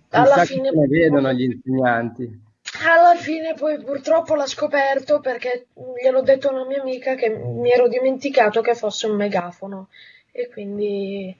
[0.10, 0.72] alla fine...
[0.72, 2.43] Ne vedono gli insegnanti.
[2.88, 7.72] Alla fine poi purtroppo l'ha scoperto perché gliel'ho detto a una mia amica che mi
[7.72, 9.88] ero dimenticato che fosse un megafono
[10.32, 11.36] e quindi...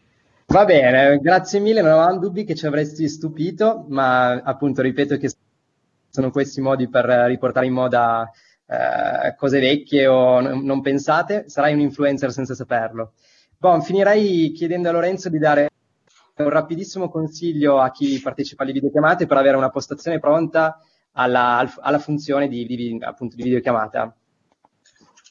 [0.48, 5.32] Va bene, grazie mille, non avevamo dubbi che ci avresti stupito, ma appunto ripeto che
[6.10, 8.30] sono questi modi per riportare in moda
[8.66, 13.14] eh, cose vecchie o n- non pensate, sarai un influencer senza saperlo.
[13.58, 15.70] Bon, finirei chiedendo a Lorenzo di dare
[16.38, 20.80] un rapidissimo consiglio a chi partecipa alle videochiamate per avere una postazione pronta
[21.16, 24.16] alla, alla funzione di, di, appunto, di videochiamata.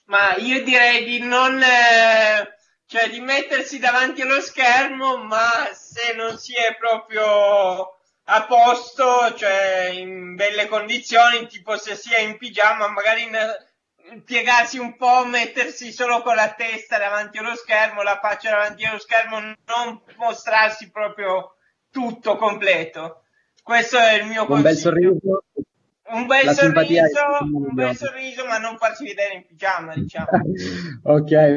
[0.07, 2.57] Ma io direi di non, eh,
[2.87, 9.91] cioè di mettersi davanti allo schermo, ma se non si è proprio a posto, cioè
[9.93, 13.29] in belle condizioni, tipo se si è in pigiama, magari
[14.25, 18.99] piegarsi un po', mettersi solo con la testa davanti allo schermo, la faccia davanti allo
[18.99, 21.57] schermo, non mostrarsi proprio
[21.91, 23.23] tutto completo.
[23.63, 24.55] Questo è il mio consiglio.
[24.57, 25.45] Un bel sorriso.
[26.13, 27.01] Un bel, sorriso,
[27.53, 30.29] un bel sorriso, ma non farsi vedere in pigiama, diciamo.
[31.03, 31.55] ok,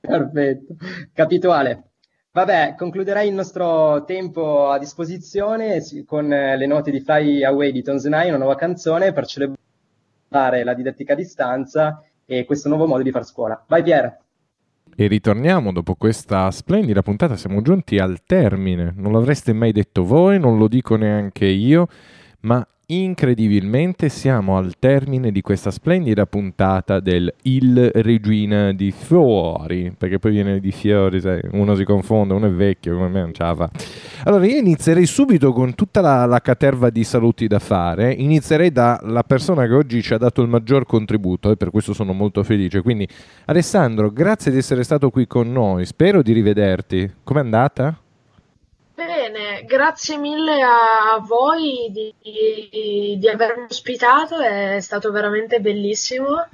[0.00, 0.74] perfetto.
[1.14, 1.84] Capito Ale?
[2.32, 8.28] Vabbè, concluderei il nostro tempo a disposizione con le note di Fly Away di Tonzenai,
[8.28, 13.24] una nuova canzone per celebrare la didattica a distanza e questo nuovo modo di far
[13.24, 13.64] scuola.
[13.66, 14.18] Vai Pier!
[14.94, 20.38] E ritorniamo dopo questa splendida puntata, siamo giunti al termine, non l'avreste mai detto voi,
[20.38, 21.88] non lo dico neanche io,
[22.40, 30.18] ma incredibilmente siamo al termine di questa splendida puntata del Il Regina di Fiori, perché
[30.18, 33.42] poi viene di Fiori, sai, uno si confonde, uno è vecchio come me, non ce
[33.42, 33.70] la fa.
[34.24, 39.22] Allora io inizierei subito con tutta la, la caterva di saluti da fare, inizierei dalla
[39.22, 42.82] persona che oggi ci ha dato il maggior contributo e per questo sono molto felice,
[42.82, 43.06] quindi
[43.46, 47.96] Alessandro, grazie di essere stato qui con noi, spero di rivederti, com'è andata?
[49.32, 52.12] Bene, grazie mille a voi di,
[53.16, 56.48] di, avermi ospitato, è stato veramente bellissimo.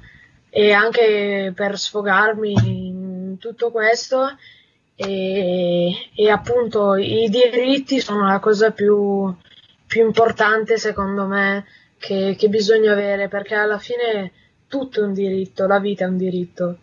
[0.51, 4.37] E anche per sfogarmi in tutto questo.
[4.95, 9.33] E, e appunto i diritti sono la cosa più,
[9.87, 11.65] più importante secondo me
[11.97, 14.31] che, che bisogna avere perché alla fine
[14.67, 16.77] tutto è un diritto, la vita è un diritto.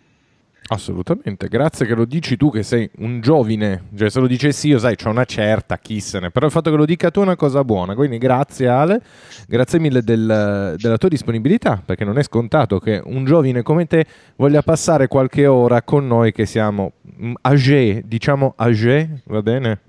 [0.67, 4.79] Assolutamente, grazie che lo dici tu che sei un giovine, cioè se lo dicessi io
[4.79, 7.23] sai c'ho una certa, chi se ne, però il fatto che lo dica tu è
[7.23, 9.03] una cosa buona, quindi grazie Ale,
[9.47, 14.07] grazie mille del, della tua disponibilità, perché non è scontato che un giovane come te
[14.37, 16.93] voglia passare qualche ora con noi che siamo
[17.23, 19.81] mm, âgé, diciamo âgé, va bene?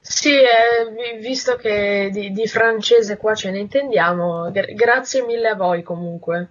[0.00, 5.84] Sì, eh, visto che di, di, francese qua ce ne intendiamo, grazie mille a voi
[5.84, 6.48] comunque.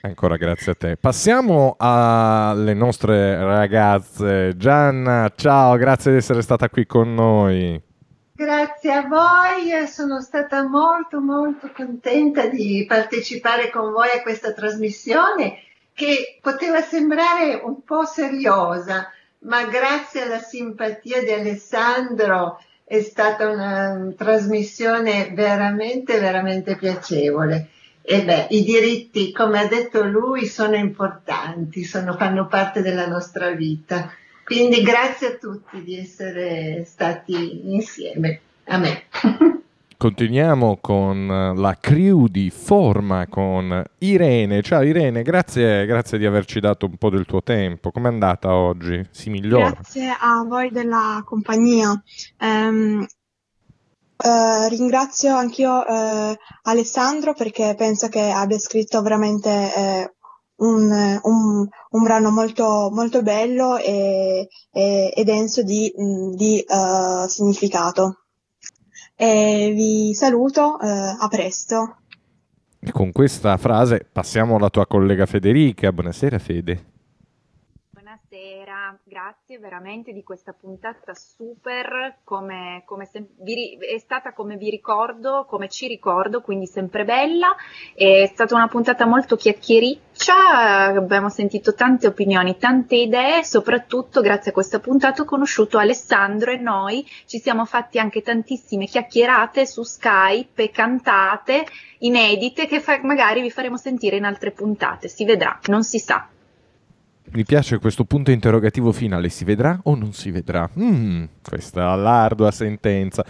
[0.00, 0.96] Ancora grazie a te.
[0.96, 4.56] Passiamo alle nostre ragazze.
[4.56, 7.82] Gianna, ciao, grazie di essere stata qui con noi.
[8.32, 15.62] Grazie a voi, sono stata molto molto contenta di partecipare con voi a questa trasmissione
[15.92, 24.14] che poteva sembrare un po' seriosa, ma grazie alla simpatia di Alessandro è stata una
[24.16, 27.70] trasmissione veramente veramente piacevole.
[28.10, 33.50] E beh, i diritti, come ha detto lui, sono importanti, sono, fanno parte della nostra
[33.50, 34.10] vita.
[34.44, 39.02] Quindi grazie a tutti di essere stati insieme, a me.
[39.98, 44.62] Continuiamo con la crew di Forma con Irene.
[44.62, 47.90] Ciao Irene, grazie, grazie di averci dato un po' del tuo tempo.
[47.90, 49.06] Com'è andata oggi?
[49.10, 49.68] Si migliora?
[49.72, 51.90] Grazie a voi della compagnia.
[52.40, 53.06] Um,
[54.20, 60.14] Uh, ringrazio anch'io uh, Alessandro perché penso che abbia scritto veramente eh,
[60.56, 65.92] un, un, un, brano molto, molto bello e, e, e denso di,
[66.34, 68.24] di uh, significato.
[69.14, 71.98] E vi saluto, a presto.
[72.80, 75.92] E con questa frase passiamo alla tua collega Federica.
[75.92, 76.97] Buonasera Fede
[79.18, 85.44] grazie veramente di questa puntata super, come, come se, vi, è stata come vi ricordo,
[85.48, 87.48] come ci ricordo, quindi sempre bella,
[87.96, 94.54] è stata una puntata molto chiacchiericcia, abbiamo sentito tante opinioni, tante idee, soprattutto grazie a
[94.54, 100.70] questa puntata ho conosciuto Alessandro e noi ci siamo fatti anche tantissime chiacchierate su Skype
[100.70, 101.66] cantate
[101.98, 106.28] inedite che fa, magari vi faremo sentire in altre puntate, si vedrà, non si sa.
[107.30, 110.68] Mi piace questo punto interrogativo finale, si vedrà o non si vedrà?
[110.78, 113.24] Mm, questa l'ardua sentenza.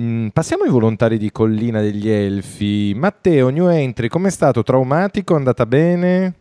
[0.00, 2.92] Mm, passiamo ai volontari di Collina degli Elfi.
[2.96, 4.62] Matteo, new entry, com'è stato?
[4.62, 5.36] Traumatico?
[5.36, 6.34] Andata bene?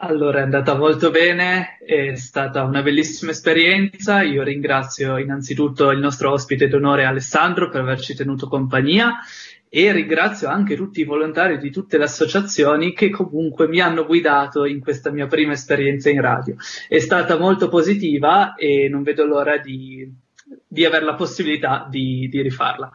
[0.00, 4.22] Allora, è andata molto bene, è stata una bellissima esperienza.
[4.22, 9.14] Io ringrazio innanzitutto il nostro ospite d'onore Alessandro per averci tenuto compagnia
[9.70, 14.64] e ringrazio anche tutti i volontari di tutte le associazioni che comunque mi hanno guidato
[14.64, 16.54] in questa mia prima esperienza in radio.
[16.88, 20.10] È stata molto positiva e non vedo l'ora di,
[20.66, 22.90] di avere la possibilità di, di rifarla.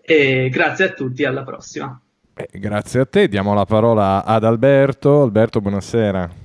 [0.00, 1.98] E grazie a tutti, alla prossima.
[2.34, 5.22] Eh, grazie a te, diamo la parola ad Alberto.
[5.22, 6.42] Alberto, buonasera.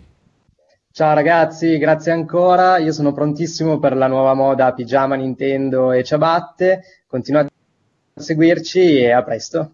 [0.91, 2.77] Ciao ragazzi, grazie ancora.
[2.77, 7.03] Io sono prontissimo per la nuova moda pigiama, Nintendo e ciabatte.
[7.07, 7.49] Continuate
[8.19, 9.71] seguirci e a presto.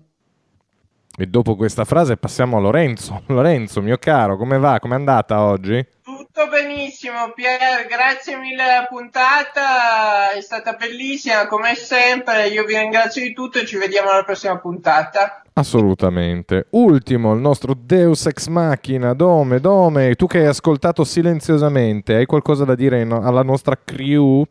[1.17, 3.23] E dopo questa frase passiamo a Lorenzo.
[3.27, 4.79] Lorenzo, mio caro, come va?
[4.79, 5.85] Com'è andata oggi?
[6.03, 13.21] Tutto benissimo, Pier, grazie mille alla puntata, è stata bellissima come sempre, io vi ringrazio
[13.21, 15.41] di tutto e ci vediamo alla prossima puntata.
[15.53, 16.67] Assolutamente.
[16.71, 22.65] Ultimo, il nostro Deus Ex Machina, Dome, Dome, tu che hai ascoltato silenziosamente, hai qualcosa
[22.65, 24.43] da dire alla nostra crew?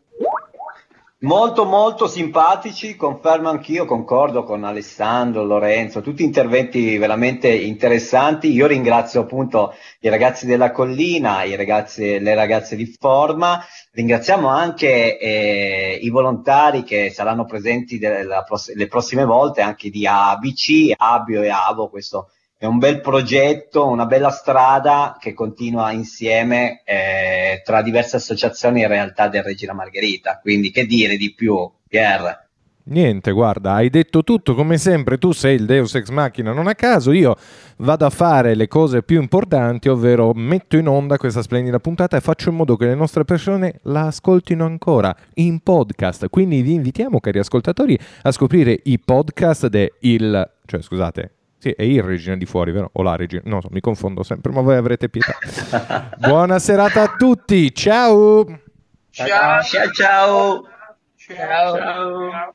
[1.24, 8.52] Molto molto simpatici, confermo anch'io, concordo con Alessandro, Lorenzo, tutti interventi veramente interessanti.
[8.52, 13.58] Io ringrazio appunto i ragazzi della collina, ragazzi, le ragazze di forma,
[13.92, 18.44] ringraziamo anche eh, i volontari che saranno presenti della,
[18.74, 22.32] le prossime volte, anche di ABC, Abio e Avo, questo
[22.64, 28.88] è un bel progetto, una bella strada che continua insieme eh, tra diverse associazioni in
[28.88, 30.38] realtà del Regina Margherita.
[30.40, 32.48] Quindi che dire di più, Pierre?
[32.84, 36.74] Niente, guarda, hai detto tutto come sempre, tu sei il Deus ex machina, non a
[36.74, 37.36] caso io
[37.78, 42.22] vado a fare le cose più importanti, ovvero metto in onda questa splendida puntata e
[42.22, 46.30] faccio in modo che le nostre persone la ascoltino ancora in podcast.
[46.30, 51.82] Quindi vi invitiamo, cari ascoltatori, a scoprire i podcast de il, cioè scusate, sì, è
[51.82, 52.90] il Regina di Fuori, vero?
[52.92, 55.36] O la Regina, non so, mi confondo sempre, ma voi avrete pietà.
[56.18, 58.44] Buona serata a tutti, ciao!
[59.10, 59.90] Ciao ciao.
[59.92, 60.64] ciao.
[61.16, 61.76] ciao.
[61.76, 62.54] ciao.